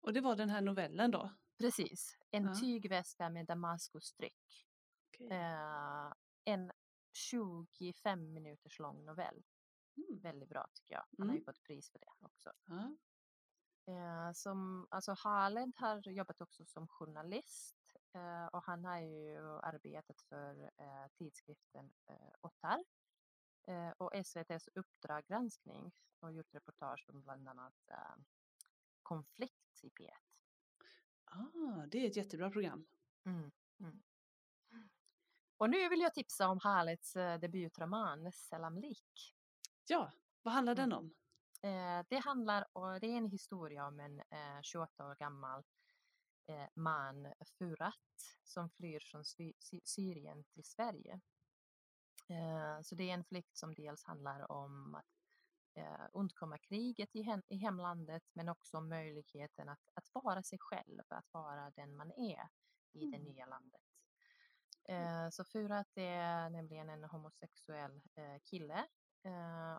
och 0.00 0.12
det 0.12 0.20
var 0.20 0.36
den 0.36 0.50
här 0.50 0.60
novellen 0.60 1.10
då? 1.10 1.30
Precis. 1.58 2.18
En 2.30 2.44
Ja. 2.44 2.54
tygväska 2.60 3.30
med 3.30 3.46
damaskusstryck. 3.46 4.66
Okej. 5.08 5.28
Eh, 5.30 6.12
en 6.44 6.72
25 7.12 8.32
minuters 8.32 8.78
lång 8.78 9.04
novell. 9.04 9.42
Mm. 9.98 10.20
Väldigt 10.20 10.48
bra 10.48 10.66
tycker 10.74 10.94
jag. 10.94 11.04
Han 11.18 11.28
har 11.28 11.34
ju 11.34 11.40
Mm. 11.40 11.44
fått 11.44 11.62
pris 11.62 11.90
för 11.90 11.98
det 11.98 12.12
också. 12.20 12.52
Ja. 12.64 12.96
Eh, 13.92 14.32
som, 14.32 14.86
alltså 14.90 15.12
Haled 15.12 15.72
har 15.76 16.08
jobbat 16.08 16.40
också 16.40 16.64
som 16.64 16.88
journalist 16.88 17.96
eh, 18.14 18.46
och 18.46 18.64
han 18.64 18.84
har 18.84 18.98
ju 19.00 19.38
arbetat 19.62 20.20
för 20.22 20.62
eh, 20.76 21.08
tidskriften 21.14 21.92
eh, 22.06 22.34
Ottar 22.40 22.84
eh, 23.66 23.90
och 23.90 24.14
SVTs 24.14 24.68
Uppdrag 24.74 25.26
granskning 25.26 25.92
och 26.20 26.32
gjort 26.32 26.54
reportage 26.54 27.06
om 27.10 27.22
bland 27.22 27.48
annat 27.48 27.88
eh, 27.90 28.16
konflikt 29.02 29.80
i 29.82 29.88
P1. 29.90 30.10
Ah, 31.24 31.86
det 31.86 31.98
är 32.04 32.08
ett 32.08 32.16
jättebra 32.16 32.50
program. 32.50 32.86
Mm, 33.24 33.50
mm. 33.80 34.02
Och 35.56 35.70
nu 35.70 35.88
vill 35.88 36.00
jag 36.00 36.14
tipsa 36.14 36.48
om 36.48 36.58
Haleds 36.62 37.16
eh, 37.16 37.38
debutroman 37.40 38.32
Selam 38.32 38.78
Lik. 38.78 39.34
Ja, 39.90 40.12
vad 40.42 40.54
handlar 40.54 40.74
den 40.74 40.92
om? 40.92 41.14
Eh, 41.62 42.04
det 42.08 42.16
handlar 42.18 42.66
och 42.72 43.00
det 43.00 43.06
är 43.06 43.16
en 43.16 43.30
historia 43.30 43.86
om 43.86 44.00
en 44.00 44.20
eh, 44.20 44.62
28 44.62 45.06
år 45.06 45.14
gammal 45.14 45.64
eh, 46.46 46.66
man, 46.74 47.32
Furat, 47.58 47.98
som 48.44 48.70
flyr 48.70 49.00
från 49.00 49.24
Sy- 49.24 49.54
Sy- 49.58 49.80
Syrien 49.84 50.44
till 50.44 50.64
Sverige. 50.64 51.20
Eh, 52.28 52.80
så 52.82 52.94
det 52.94 53.10
är 53.10 53.14
en 53.14 53.24
flykt 53.24 53.56
som 53.56 53.74
dels 53.74 54.04
handlar 54.04 54.52
om 54.52 54.94
att 54.94 55.06
eh, 55.74 56.06
undkomma 56.12 56.58
kriget 56.58 57.16
i, 57.16 57.22
hem- 57.22 57.42
i 57.48 57.56
hemlandet 57.56 58.24
men 58.32 58.48
också 58.48 58.76
om 58.76 58.88
möjligheten 58.88 59.68
att, 59.68 59.90
att 59.94 60.10
vara 60.14 60.42
sig 60.42 60.58
själv, 60.58 61.02
att 61.08 61.32
vara 61.32 61.70
den 61.70 61.96
man 61.96 62.10
är 62.12 62.48
i 62.92 63.06
det 63.06 63.16
Mm. 63.16 63.22
nya 63.22 63.46
landet. 63.46 63.80
Eh, 64.84 65.28
så 65.30 65.44
Furat 65.44 65.96
är 65.96 66.50
nämligen 66.50 66.88
en 66.88 67.04
homosexuell 67.04 68.00
eh, 68.14 68.38
kille 68.44 68.74
Eh, 68.78 68.84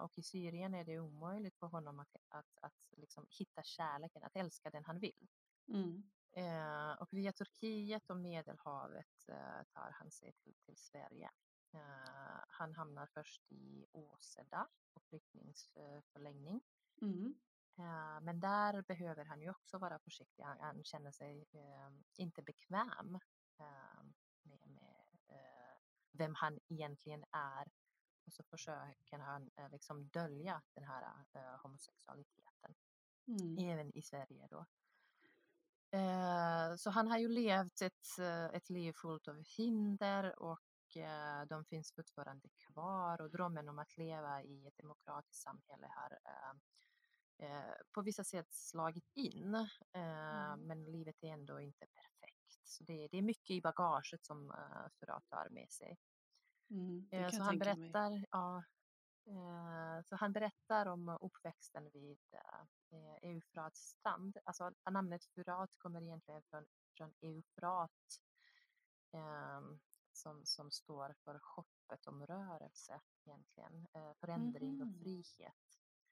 och 0.02 0.18
i 0.18 0.24
Syrien 0.24 0.74
är 0.74 0.84
det 0.84 1.00
omöjligt 1.00 1.58
för 1.58 1.68
honom 1.68 2.00
att, 2.00 2.16
att, 2.30 2.58
att 2.62 2.94
liksom 2.98 3.28
hitta 3.30 3.64
kärleken, 3.64 4.24
att 4.24 4.36
älska 4.36 4.70
den 4.70 4.86
han 4.86 5.00
vill. 5.00 5.28
Mm. 5.68 6.10
Eh, 6.32 6.92
och 7.02 7.14
via 7.14 7.32
Turkiet 7.32 8.10
och 8.10 8.18
Medelhavet 8.18 9.30
eh, 9.30 9.64
tar 9.74 9.92
han 9.92 10.12
sig 10.12 10.34
till, 10.34 10.56
till 10.66 10.78
Sverige. 10.78 11.32
Eh, 11.74 12.44
han 12.48 12.74
hamnar 12.74 13.08
först 13.08 13.52
i 13.52 13.86
Åseda 13.92 14.68
på 14.94 15.00
flyktingsförläggning. 15.00 16.62
Mm. 17.02 17.36
Eh, 17.78 18.22
men 18.22 18.40
där 18.40 18.82
behöver 18.82 19.26
han 19.26 19.42
ju 19.42 19.50
också 19.50 19.78
vara 19.78 20.00
försiktig. 20.00 20.44
Han, 20.44 20.60
han 20.60 20.84
känner 20.84 21.12
sig 21.12 21.46
eh, 21.52 21.90
inte 22.16 22.42
bekväm 22.42 23.20
eh, 23.60 24.04
med, 24.44 24.68
med 24.68 25.18
eh, 25.28 25.78
vem 26.12 26.36
han 26.36 26.60
egentligen 26.68 27.26
är. 27.32 27.72
Och 28.30 28.34
så 28.34 28.44
försöker 28.44 29.18
han 29.18 29.50
eh, 29.56 29.70
liksom 29.70 30.08
dölja 30.08 30.62
den 30.74 30.84
här 30.84 31.04
eh, 31.34 31.62
homosexualiteten, 31.64 32.76
Mm. 33.28 33.58
även 33.58 33.98
i 33.98 34.02
Sverige 34.02 34.48
då. 34.52 34.66
Eh, 35.98 36.76
så 36.76 36.90
han 36.90 37.08
har 37.08 37.18
ju 37.18 37.28
levt 37.28 37.82
ett, 37.82 38.20
eh, 38.20 38.46
ett 38.46 38.70
liv 38.70 38.94
fullt 38.94 39.28
av 39.28 39.44
hinder 39.58 40.40
och 40.40 40.98
eh, 40.98 41.46
de 41.46 41.66
finns 41.66 41.94
fortfarande 41.94 42.50
kvar 42.50 43.22
och 43.22 43.32
drömmen 43.32 43.70
om 43.70 43.80
att 43.80 43.98
leva 43.98 44.44
i 44.44 44.68
ett 44.68 44.78
demokratiskt 44.78 45.44
samhälle 45.44 45.88
har 45.88 46.20
på 47.92 48.02
vissa 48.02 48.24
sätt 48.24 48.54
slagit 48.54 49.12
in. 49.14 49.68
Mm. 49.92 50.60
Men 50.60 50.86
livet 50.86 51.24
är 51.24 51.28
ändå 51.28 51.60
inte 51.60 51.88
perfekt. 51.88 52.60
Så 52.64 52.84
det, 52.84 53.08
det 53.08 53.18
är 53.18 53.22
mycket 53.22 53.50
i 53.50 53.62
bagaget 53.62 54.26
som 54.26 54.54
Furat 55.00 55.26
har 55.30 55.50
med 55.50 55.72
sig. 55.72 55.98
Mm. 56.70 57.08
Eh, 57.12 57.30
så 57.30 57.44
han 57.44 57.58
mig. 57.58 57.60
berättar, 57.60 58.26
ja, 58.32 58.64
eh, 59.26 60.04
så 60.04 60.16
han 60.16 60.34
berättar 60.34 60.86
om 60.86 61.18
uppväxten 61.22 61.90
vid 61.94 62.20
uh, 62.34 63.16
Eufrats 63.22 63.80
strand. 63.90 64.38
Alltså 64.44 64.72
namnet 64.92 65.26
Furat 65.26 65.70
kommer 65.78 66.02
egentligen 66.02 66.42
från, 66.44 66.66
från 66.98 67.14
Eufrat 67.22 68.20
ehm, 69.12 69.80
som, 70.12 70.46
som 70.46 70.72
står 70.72 71.14
för 71.24 71.40
hoppet 71.56 72.08
om 72.08 72.26
rörelse 72.26 73.02
egentligen, 73.26 73.88
eh, 73.94 74.14
förändring 74.20 74.82
och 74.82 75.00
frihet. 75.00 75.56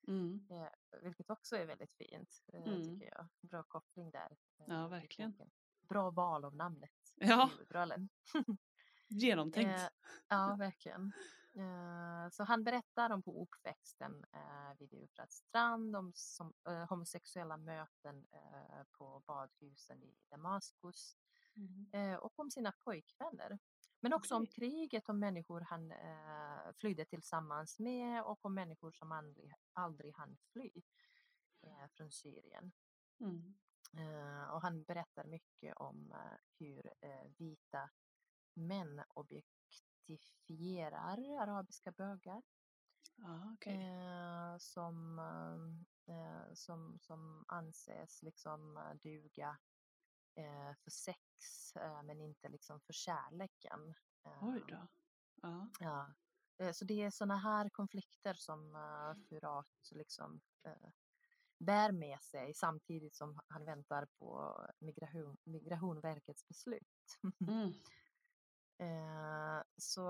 Mm. 0.07 0.47
Eh, 0.51 0.99
vilket 1.01 1.29
också 1.29 1.55
är 1.55 1.65
väldigt 1.65 1.93
fint, 1.93 2.43
eh, 2.53 2.61
Mm. 2.63 2.83
tycker 2.83 3.05
jag. 3.15 3.27
Bra 3.41 3.63
koppling 3.63 4.11
där. 4.11 4.37
eh, 4.59 4.65
Ja, 4.67 4.87
verkligen. 4.87 5.33
Bra 5.81 6.09
val 6.09 6.45
av 6.45 6.55
namnet. 6.55 6.91
Ja. 7.15 7.49
huvudrollen. 7.51 8.09
Genomtänkt. 9.07 9.79
Eh, 9.79 9.87
ja, 10.27 10.55
verkligen. 10.59 11.13
Eh, 11.55 12.29
så 12.31 12.43
han 12.43 12.63
berättar 12.63 13.09
om 13.09 13.23
på 13.23 13.41
uppväxten 13.43 14.25
eh, 14.33 14.77
vid 14.79 14.93
Eufrats 14.93 15.35
strand, 15.35 15.95
om 15.95 16.11
som, 16.15 16.53
eh, 16.69 16.89
homosexuella 16.89 17.57
möten 17.57 18.27
eh, 18.31 18.83
på 18.91 19.23
badhusen 19.27 20.03
i 20.03 20.15
Damaskus 20.29 21.17
Mm. 21.57 21.89
eh, 21.91 22.17
och 22.17 22.39
om 22.39 22.51
sina 22.51 22.71
pojkvänner. 22.71 23.59
Men 23.99 24.13
också 24.13 24.35
om 24.35 24.47
kriget, 24.47 25.09
om 25.09 25.19
människor 25.19 25.61
han 25.61 25.91
eh, 25.91 26.73
flydde 26.79 27.05
tillsammans 27.05 27.79
med 27.79 28.23
och 28.23 28.45
om 28.45 28.53
människor 28.53 28.91
som 28.91 29.11
aldrig, 29.11 29.53
aldrig 29.73 30.15
hann 30.15 30.37
fly 30.53 30.71
eh, 31.63 31.87
från 31.91 32.11
Syrien. 32.11 32.71
Mm. 33.19 33.55
Eh, 33.97 34.49
och 34.49 34.61
han 34.61 34.83
berättar 34.83 35.23
mycket 35.23 35.75
om 35.77 36.13
hur 36.59 36.93
vita 37.37 37.89
män 38.57 39.03
objektifierar 39.09 41.17
arabiska 41.41 41.91
bögar 41.91 42.43
Ja, 43.15 43.53
okej. 43.53 43.75
eh, 43.75 44.57
som, 44.57 45.19
eh, 46.09 46.53
som, 46.53 46.99
som 46.99 47.45
anses 47.47 48.23
liksom 48.23 48.77
eh, 48.77 48.93
duga 49.03 49.57
eh, 50.35 50.73
för 50.83 50.91
sex 50.91 51.21
eh, 51.75 52.03
men 52.03 52.21
inte 52.21 52.49
liksom 52.49 52.81
för 52.81 52.93
kärleken. 52.93 53.95
Eh, 54.25 54.43
Oj 54.43 54.63
då. 54.67 54.87
Ja. 55.41 55.69
Ja. 55.79 56.13
Eh, 56.57 56.71
Så 56.71 56.85
det 56.85 57.01
är 57.03 57.09
sådana 57.09 57.37
här 57.37 57.69
konflikter 57.69 58.33
som 58.33 58.71
Furat 59.29 59.89
liksom 59.91 60.41
eh, 60.67 60.89
bär 61.59 61.91
med 61.91 62.21
sig 62.21 62.53
samtidigt 62.53 63.15
som 63.15 63.39
han 63.47 63.65
väntar 63.65 64.05
på 64.05 64.57
migration, 64.79 65.37
Migrationsverkets 65.43 66.47
beslut. 66.47 67.17
Mm. 67.47 67.73
Eh, 68.77 69.61
så 69.77 70.01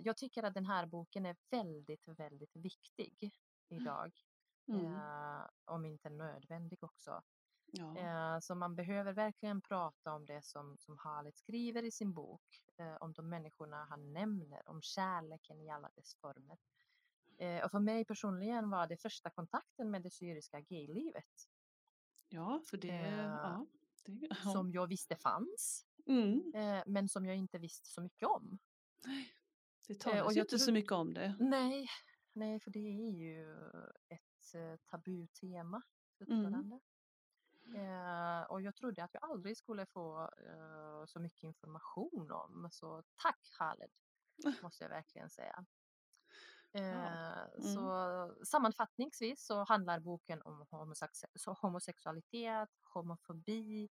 jag 0.00 0.16
tycker 0.16 0.42
att 0.42 0.54
den 0.54 0.66
här 0.66 0.86
boken 0.86 1.26
är 1.26 1.36
väldigt, 1.50 2.08
väldigt 2.08 2.56
viktig 2.56 3.34
idag. 3.68 4.12
Mm. 4.68 4.94
Eh, 4.94 5.46
om 5.64 5.84
inte 5.84 6.10
nödvändig 6.10 6.84
också. 6.84 7.22
Ja. 7.66 7.96
Eh, 7.96 8.38
så 8.40 8.54
man 8.54 8.76
behöver 8.76 9.12
verkligen 9.12 9.60
prata 9.60 10.14
om 10.14 10.26
det 10.26 10.44
som, 10.44 10.78
som 10.78 10.98
Halit 10.98 11.36
skriver 11.36 11.82
i 11.82 11.90
sin 11.90 12.12
bok, 12.12 12.42
om 13.00 13.12
de 13.12 13.28
människorna 13.28 13.84
han 13.84 14.12
nämner, 14.12 14.68
om 14.68 14.82
kärleken 14.82 15.60
i 15.60 15.70
alla 15.70 15.90
dess 15.94 16.14
former. 16.14 16.58
Och 17.64 17.70
för 17.70 17.78
mig 17.78 18.04
personligen 18.04 18.70
var 18.70 18.86
det 18.86 18.96
första 18.96 19.30
kontakten 19.30 19.90
med 19.90 20.02
det 20.02 20.10
syriska 20.10 20.60
gaylivet 20.60 21.48
ja, 22.28 22.60
för 22.64 22.76
det... 22.76 22.86
Ja. 22.86 23.66
det 24.04 24.26
ja. 24.44 24.52
som 24.52 24.72
jag 24.72 24.86
visste 24.86 25.16
fanns, 25.16 25.86
Mm. 26.06 26.52
eh, 26.54 26.82
men 26.86 27.08
som 27.08 27.26
jag 27.26 27.36
inte 27.36 27.58
visste 27.58 27.88
så 27.88 28.00
mycket 28.00 28.28
om. 28.28 28.58
Det 29.88 30.00
talas 30.00 30.26
och 30.26 30.32
ju 30.32 30.38
jag 30.38 30.44
inte 30.44 30.58
så 30.58 30.64
tror- 30.64 30.74
mycket 30.74 30.92
om 30.92 31.14
det. 31.14 31.36
Nej, 31.40 31.86
nej, 32.32 32.60
för 32.60 32.70
det 32.70 32.78
är 32.78 33.10
ju 33.10 33.52
ett 34.08 34.54
eh, 34.54 34.76
tabutema 34.90 35.82
fortfarande. 36.18 36.80
Eh, 37.76 38.42
och 38.50 38.62
jag 38.62 38.74
trodde 38.76 39.04
att 39.04 39.14
jag 39.14 39.24
aldrig 39.30 39.56
skulle 39.56 39.86
få 39.86 40.22
eh, 40.22 41.04
så 41.06 41.20
mycket 41.20 41.42
information 41.42 42.30
om. 42.30 42.68
Så 42.72 43.02
tack 43.22 43.40
Khaled, 43.58 43.90
måste 44.62 44.84
jag 44.84 44.88
verkligen 44.90 45.30
säga. 45.30 45.64
Eh, 46.72 47.16
Mm. 47.58 47.74
Så 47.74 48.44
sammanfattningsvis 48.44 49.46
så 49.46 49.64
handlar 49.64 50.00
boken 50.00 50.42
om 50.42 50.62
homosex- 50.70 51.24
så 51.34 51.52
homosexualitet, 51.52 52.68
homofobi 52.82 53.88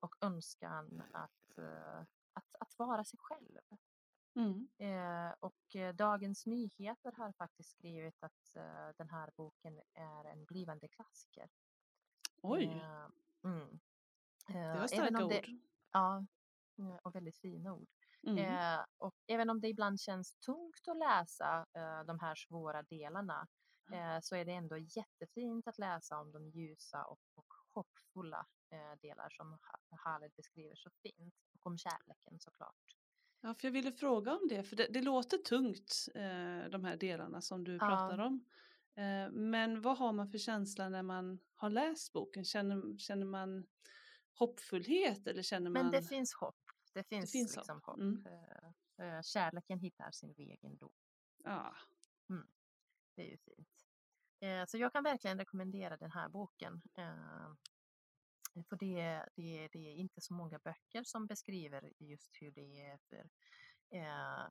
och 0.00 0.16
önskan 0.20 1.02
att, 1.12 1.58
eh, 1.58 2.00
att, 2.32 2.54
att 2.60 2.78
vara 2.78 3.04
sig 3.04 3.18
själv. 3.22 3.58
Mm. 4.34 4.68
Eh, 4.78 5.34
och 5.40 5.76
eh, 5.76 5.94
Dagens 5.94 6.46
Nyheter 6.46 7.12
har 7.12 7.32
faktiskt 7.32 7.70
skrivit 7.70 8.22
att 8.22 8.56
eh, 8.56 8.88
den 8.96 9.08
här 9.08 9.30
boken 9.36 9.80
är 9.94 10.24
en 10.24 10.44
blivande 10.44 10.88
klassiker. 10.88 11.48
Oj, 12.42 12.64
Eh, 12.64 13.08
mm. 13.44 13.78
det 14.46 14.58
Eh, 14.58 14.78
var 14.78 14.86
starka 14.86 15.24
ord. 15.24 15.30
det, 15.30 15.58
Ja, 15.92 16.26
eh, 16.78 16.96
och 17.02 17.14
väldigt 17.14 17.38
fina 17.38 17.72
ord. 17.74 17.88
Mm. 18.22 18.84
Och 18.98 19.14
även 19.26 19.50
om 19.50 19.60
det 19.60 19.68
ibland 19.68 20.00
känns 20.00 20.34
tungt 20.36 20.88
att 20.88 20.96
läsa 20.96 21.66
de 22.06 22.18
här 22.20 22.34
svåra 22.34 22.82
delarna 22.82 23.48
så 24.22 24.36
är 24.36 24.44
det 24.44 24.52
ändå 24.52 24.78
jättefint 24.78 25.68
att 25.68 25.78
läsa 25.78 26.18
om 26.18 26.32
de 26.32 26.48
ljusa 26.48 27.04
och, 27.04 27.20
och 27.34 27.54
hoppfulla 27.70 28.46
delar 29.00 29.28
som 29.30 29.52
Ha- 29.52 29.96
Haled 29.96 30.32
beskriver 30.36 30.74
så 30.76 30.90
fint. 30.90 31.34
Och 31.52 31.66
om 31.66 31.78
kärleken 31.78 32.38
såklart. 32.40 32.96
Ja, 33.40 33.54
för 33.54 33.66
jag 33.68 33.72
ville 33.72 33.92
fråga 33.92 34.32
om 34.36 34.48
det, 34.48 34.62
för 34.64 34.76
det, 34.76 34.86
det 34.90 35.02
låter 35.02 35.38
tungt, 35.38 36.08
eh, 36.14 36.70
de 36.70 36.84
här 36.84 36.96
delarna 36.96 37.40
som 37.40 37.64
du 37.64 37.72
Ja. 37.72 37.78
pratar 37.78 38.18
om. 38.18 38.44
Eh, 38.94 39.30
men 39.30 39.80
vad 39.82 39.98
har 39.98 40.12
man 40.12 40.28
för 40.28 40.38
känsla 40.38 40.88
när 40.88 41.02
man 41.02 41.38
har 41.54 41.70
läst 41.70 42.12
boken? 42.12 42.44
Känner, 42.44 42.98
känner 42.98 43.26
man 43.26 43.66
hoppfullhet 44.32 45.26
eller 45.26 45.42
känner 45.42 45.70
man... 45.70 45.82
Men 45.82 45.92
det 45.92 46.02
finns 46.02 46.34
hopp. 46.34 46.56
Det 46.94 47.04
finns, 47.04 47.32
finns 47.32 47.56
liksom 47.56 47.76
hopp. 47.76 47.84
hopp. 47.86 47.98
Mm. 47.98 48.26
Eh, 48.98 49.16
eh, 49.16 49.22
kärleken 49.22 49.78
hittar 49.78 50.10
sin 50.10 50.32
väg 50.32 50.58
ändå. 50.64 50.90
Ja, 51.44 51.74
Det 53.14 53.22
är 53.22 53.30
ju 53.30 53.38
fint. 53.38 53.68
Eh, 54.40 54.64
så 54.66 54.78
jag 54.78 54.92
kan 54.92 55.04
verkligen 55.04 55.38
rekommendera 55.38 55.96
den 55.96 56.10
här 56.10 56.28
boken. 56.28 56.82
Eh, 58.54 58.62
för 58.68 58.76
det, 58.76 59.24
det, 59.34 59.68
det 59.72 59.78
är 59.78 59.94
inte 59.94 60.20
så 60.20 60.34
många 60.34 60.58
böcker 60.58 61.02
som 61.04 61.26
beskriver 61.26 61.92
just 61.98 62.36
hur 62.42 62.50
det 62.50 62.80
är 62.80 62.98
för 62.98 63.30
eh, 63.90 64.48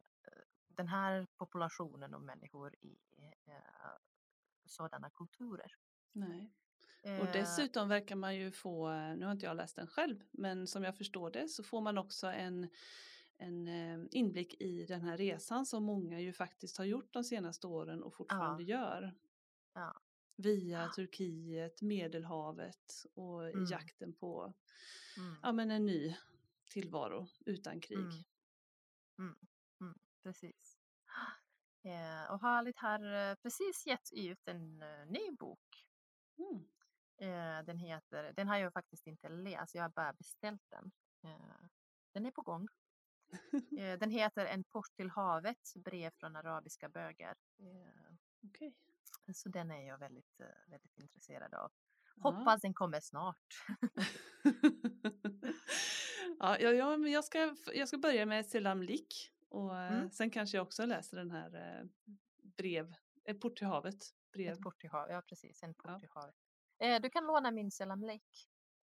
den 0.67 0.87
här 0.87 1.27
populationen 1.37 2.13
av 2.13 2.23
människor 2.23 2.75
i 2.81 2.97
eh, 3.17 3.97
sådana 4.65 5.09
kulturer. 5.09 5.71
nej. 6.11 6.53
Och 7.03 7.09
Eh, 7.09 7.31
dessutom 7.31 7.89
verkar 7.89 8.15
man 8.15 8.35
ju 8.35 8.51
få, 8.51 8.91
eh, 8.91 9.15
nu 9.17 9.25
har 9.25 9.31
inte 9.31 9.45
jag 9.45 9.57
läst 9.57 9.75
den 9.75 9.87
själv, 9.87 10.23
men 10.31 10.67
som 10.67 10.83
jag 10.83 10.97
förstår 10.97 11.31
det 11.31 11.47
så 11.47 11.63
får 11.63 11.81
man 11.81 11.97
också 11.97 12.27
en, 12.27 12.69
en 13.37 13.67
eh, 13.67 14.07
inblick 14.11 14.61
i 14.61 14.85
den 14.85 15.01
här 15.01 15.17
resan 15.17 15.65
som 15.65 15.83
många 15.83 16.19
ju 16.19 16.33
faktiskt 16.33 16.77
har 16.77 16.85
gjort 16.85 17.13
de 17.13 17.23
senaste 17.23 17.67
åren 17.67 18.03
och 18.03 18.13
fortfarande 18.13 18.63
gör. 18.63 19.15
Ja. 19.73 20.01
Via 20.37 20.81
Ja. 20.81 20.91
Turkiet, 20.95 21.81
Medelhavet 21.81 23.05
och 23.15 23.49
i 23.49 23.53
Mm. 23.53 23.65
jakten 23.65 24.13
på 24.13 24.53
mm, 25.17 25.35
ja, 25.43 25.51
men 25.51 25.71
en 25.71 25.85
ny 25.85 26.15
tillvaro 26.71 27.27
utan 27.45 27.81
krig. 27.81 28.27
Mm. 29.19 29.35
precis. 30.23 30.77
Eh, 31.83 32.31
och 32.31 32.41
Halit 32.41 32.77
har 32.77 33.13
eh, 33.29 33.35
precis 33.35 33.85
gett 33.87 34.13
ut 34.13 34.47
en 34.47 34.81
eh, 34.81 35.05
ny 35.05 35.31
bok 35.39 35.59
Mm. 36.39 36.67
Eh, 37.21 37.65
den 37.65 37.77
heter, 37.77 38.33
den 38.33 38.47
har 38.47 38.57
jag 38.57 38.73
faktiskt 38.73 39.07
inte 39.07 39.29
läst, 39.29 39.75
jag 39.75 39.83
har 39.83 39.89
bara 39.89 40.13
beställt 40.13 40.61
den. 40.69 40.91
Eh, 41.23 41.65
den 42.13 42.25
är 42.25 42.31
på 42.31 42.41
gång. 42.41 42.67
Eh, 43.79 43.99
den 43.99 44.11
heter 44.11 44.45
En 44.45 44.63
port 44.63 44.95
till 44.95 45.09
havet, 45.09 45.73
brev 45.75 46.11
från 46.19 46.35
arabiska 46.35 46.89
bögar. 46.89 47.37
Okej. 48.47 48.75
Så 49.33 49.49
den 49.49 49.71
är 49.71 49.87
jag 49.87 49.97
väldigt, 49.97 50.39
eh, 50.39 50.71
väldigt 50.71 50.97
intresserad 50.97 51.53
av. 51.53 51.71
Ja. 52.15 52.21
Hoppas 52.31 52.61
den 52.61 52.73
kommer 52.73 52.99
snart. 52.99 53.37
ja, 56.39 56.57
ja, 56.59 56.71
ja, 56.71 56.97
men 56.97 57.11
jag 57.11 57.23
ska, 57.23 57.55
jag 57.73 57.87
ska 57.87 57.97
börja 57.97 58.25
med 58.25 58.45
Selam 58.45 58.83
Lik 58.83 59.31
och 59.49 59.75
eh, 59.77 59.93
Mm. 59.97 60.11
sen 60.11 60.29
kanske 60.29 60.57
jag 60.57 60.63
också 60.63 60.85
läser 60.85 61.17
den 61.17 61.31
här 61.31 61.55
eh, 61.79 61.85
brev, 62.57 62.93
eh, 63.25 63.37
Port 63.37 63.57
till 63.57 63.67
havet. 63.67 63.95
Brev. 64.33 64.51
En 64.51 64.61
port 64.63 64.79
till 64.79 64.89
havet, 64.89 65.11
ja 65.13 65.21
precis, 65.21 65.63
en 65.63 65.73
port 65.73 65.91
Ja. 65.91 65.99
till 65.99 66.09
havet. 66.13 66.35
Eh, 66.79 67.01
du 67.01 67.09
kan 67.09 67.25
låna 67.27 67.51
min 67.51 67.71
Selam. 67.71 68.01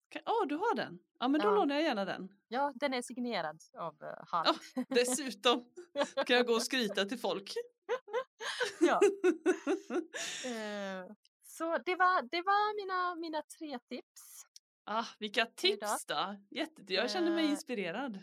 Kan- 0.09 0.21
Ja, 0.25 0.45
du 0.49 0.55
har 0.55 0.75
den? 0.75 0.99
Ja, 1.19 1.27
men 1.27 1.41
då 1.41 1.47
Ja. 1.47 1.55
lånar 1.55 1.75
jag 1.75 1.83
gärna 1.83 2.05
den. 2.05 2.29
Ja, 2.47 2.73
den 2.75 2.93
är 2.93 3.01
signerad 3.01 3.61
av 3.77 4.03
uh, 4.03 4.09
Halit. 4.27 4.61
Dessutom 4.89 5.69
kan 6.27 6.35
jag 6.35 6.45
gå 6.47 6.53
och 6.53 6.63
skryta 6.63 7.05
till 7.05 7.19
folk. 7.19 7.53
Ja. 8.81 8.99
Eh, 10.45 11.11
så 11.43 11.77
det 11.85 11.95
var, 11.95 12.21
det 12.21 12.41
var 12.41 12.75
mina, 12.85 13.15
mina 13.15 13.41
tre 13.59 13.79
tips. 13.79 14.43
ah, 14.85 15.05
vilka 15.19 15.45
tips 15.45 16.05
då! 16.05 16.35
Jätte, 16.49 16.93
jag 16.93 17.11
känner 17.11 17.31
mig 17.31 17.45
Eh, 17.45 17.51
inspirerad. 17.51 18.19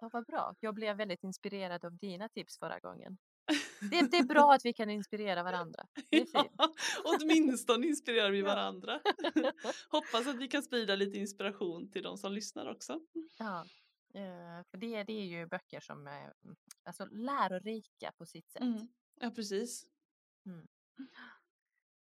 Ja, 0.00 0.10
vad 0.12 0.26
bra. 0.26 0.54
Jag 0.60 0.74
blev 0.74 0.96
väldigt 0.96 1.24
inspirerad 1.24 1.84
av 1.84 1.96
dina 1.96 2.28
tips 2.28 2.58
förra 2.58 2.78
gången. 2.80 3.18
Det, 3.90 4.10
det 4.10 4.16
är 4.16 4.24
bra 4.24 4.52
att 4.54 4.64
vi 4.64 4.72
kan 4.72 4.90
inspirera 4.90 5.42
varandra. 5.42 5.86
Det 6.10 6.16
är 6.16 6.24
fint. 6.42 6.54
Ja, 6.58 6.74
åtminstone 7.04 7.86
inspirerar 7.86 8.30
vi 8.30 8.42
varandra. 8.52 9.00
Hoppas 9.88 10.26
att 10.26 10.36
vi 10.36 10.48
kan 10.48 10.62
sprida 10.62 10.96
lite 10.96 11.18
inspiration 11.18 11.90
till 11.90 12.02
de 12.02 12.18
som 12.18 12.32
lyssnar 12.32 12.70
också. 12.70 13.00
Ja, 13.38 13.60
eh, 14.14 14.64
för 14.70 14.76
det, 14.78 15.04
det 15.04 15.12
är 15.12 15.24
ju 15.24 15.46
böcker 15.46 15.80
som 15.80 16.06
är 16.06 16.32
mm, 16.44 16.56
alltså, 16.84 17.06
lärorika 17.10 18.12
på 18.18 18.26
sitt 18.26 18.50
sätt. 18.50 18.62
Mm. 18.62 18.88
Ja, 19.24 19.30
precis. 19.30 19.86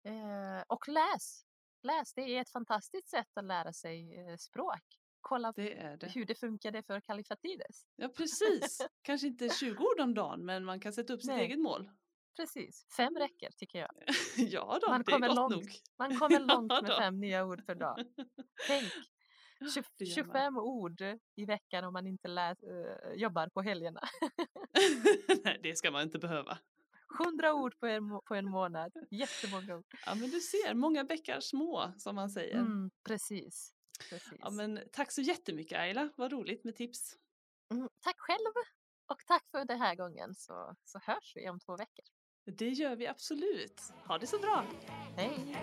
Eh, 0.05 0.62
och 0.68 0.88
läs! 0.88 1.44
Läs, 1.83 2.14
det 2.14 2.22
är 2.22 2.40
ett 2.40 2.50
fantastiskt 2.50 3.09
sätt 3.09 3.29
att 3.35 3.44
lära 3.44 3.72
sig 3.72 4.18
eh, 4.18 4.37
språk. 4.37 4.83
Kolla 5.20 5.52
Det 5.52 5.79
är 5.79 5.96
det. 5.96 6.07
hur 6.09 6.24
det 6.26 6.35
funkade 6.35 6.83
för 6.83 7.00
Kalifatides. 7.00 7.87
Ja, 7.96 8.09
precis. 8.09 8.81
Kanske 9.02 9.26
inte 9.26 9.48
20 9.48 9.85
ord 9.85 10.00
om 10.00 10.14
dagen, 10.14 10.44
men 10.44 10.64
man 10.64 10.81
kan 10.81 10.92
sätta 10.92 11.12
upp 11.12 11.20
sitt 11.20 11.31
Nej. 11.31 11.44
eget 11.44 11.59
mål. 11.59 11.90
Precis, 12.37 12.87
fem 12.96 13.14
räcker 13.16 13.50
tycker 13.57 13.79
jag. 13.79 13.90
Ja 14.37 14.79
då, 14.83 14.88
Man 14.90 15.02
det 15.02 15.11
är 15.11 15.12
kommer 15.12 15.29
gott 15.29 15.37
långt. 15.37 15.55
nog. 15.57 15.64
Man 15.98 16.18
kommer 16.18 16.40
Ja 16.40 16.46
långt 16.55 16.72
med 16.72 16.85
då. 16.85 16.96
fem 16.98 17.20
nya 17.20 17.44
ord 17.44 17.66
per 17.66 17.74
dag. 17.74 17.96
Tänk, 18.68 18.85
tju- 19.61 19.85
det 19.98 20.05
gör 20.05 20.24
man. 20.24 20.33
25 20.35 20.57
ord 20.59 21.00
i 21.35 21.44
veckan 21.46 21.85
om 21.85 21.92
man 21.92 22.07
inte 22.07 22.29
lä- 22.29 22.50
eh, 22.50 23.12
jobbar 23.14 23.48
på 23.48 23.62
helgerna. 23.62 24.00
Nej, 25.44 25.61
det 25.62 25.76
ska 25.79 25.90
man 25.90 26.02
inte 26.02 26.18
behöva. 26.18 26.59
100 27.21 27.55
ord 27.55 27.79
på 27.79 27.87
en, 27.87 28.21
på 28.21 28.35
en 28.35 28.51
månad. 28.51 28.92
Jättemånga 29.11 29.77
ord. 29.77 29.95
Ja, 30.07 30.14
men 30.14 30.31
du 30.31 30.40
ser, 30.40 30.75
många 30.75 31.05
bäckar 31.05 31.40
små 31.40 31.92
som 31.99 32.14
man 32.14 32.31
säger. 32.31 32.59
Mm, 32.59 32.90
precis. 33.05 33.73
precis. 34.11 34.38
Ja, 34.40 34.51
men 34.51 34.81
tack 34.92 35.12
så 35.12 35.21
jättemycket 35.21 35.79
Ayla, 35.79 36.09
vad 36.16 36.33
roligt 36.33 36.64
med 36.64 36.77
tips. 36.77 37.16
Mm, 37.73 37.88
tack 38.01 38.16
själv 38.19 38.53
och 39.07 39.19
tack 39.27 39.51
för 39.51 39.64
den 39.64 39.81
här 39.81 39.95
gången 39.95 40.35
så, 40.35 40.77
så 40.85 40.99
hörs 41.03 41.33
vi 41.37 41.49
om 41.49 41.61
två 41.61 41.77
veckor. 41.77 42.05
Det 42.45 42.69
gör 42.69 42.97
vi 42.97 43.07
absolut. 43.07 43.81
Ha 44.07 44.19
det 44.19 44.27
så 44.27 44.38
bra. 44.38 44.64
Hej 45.16 45.57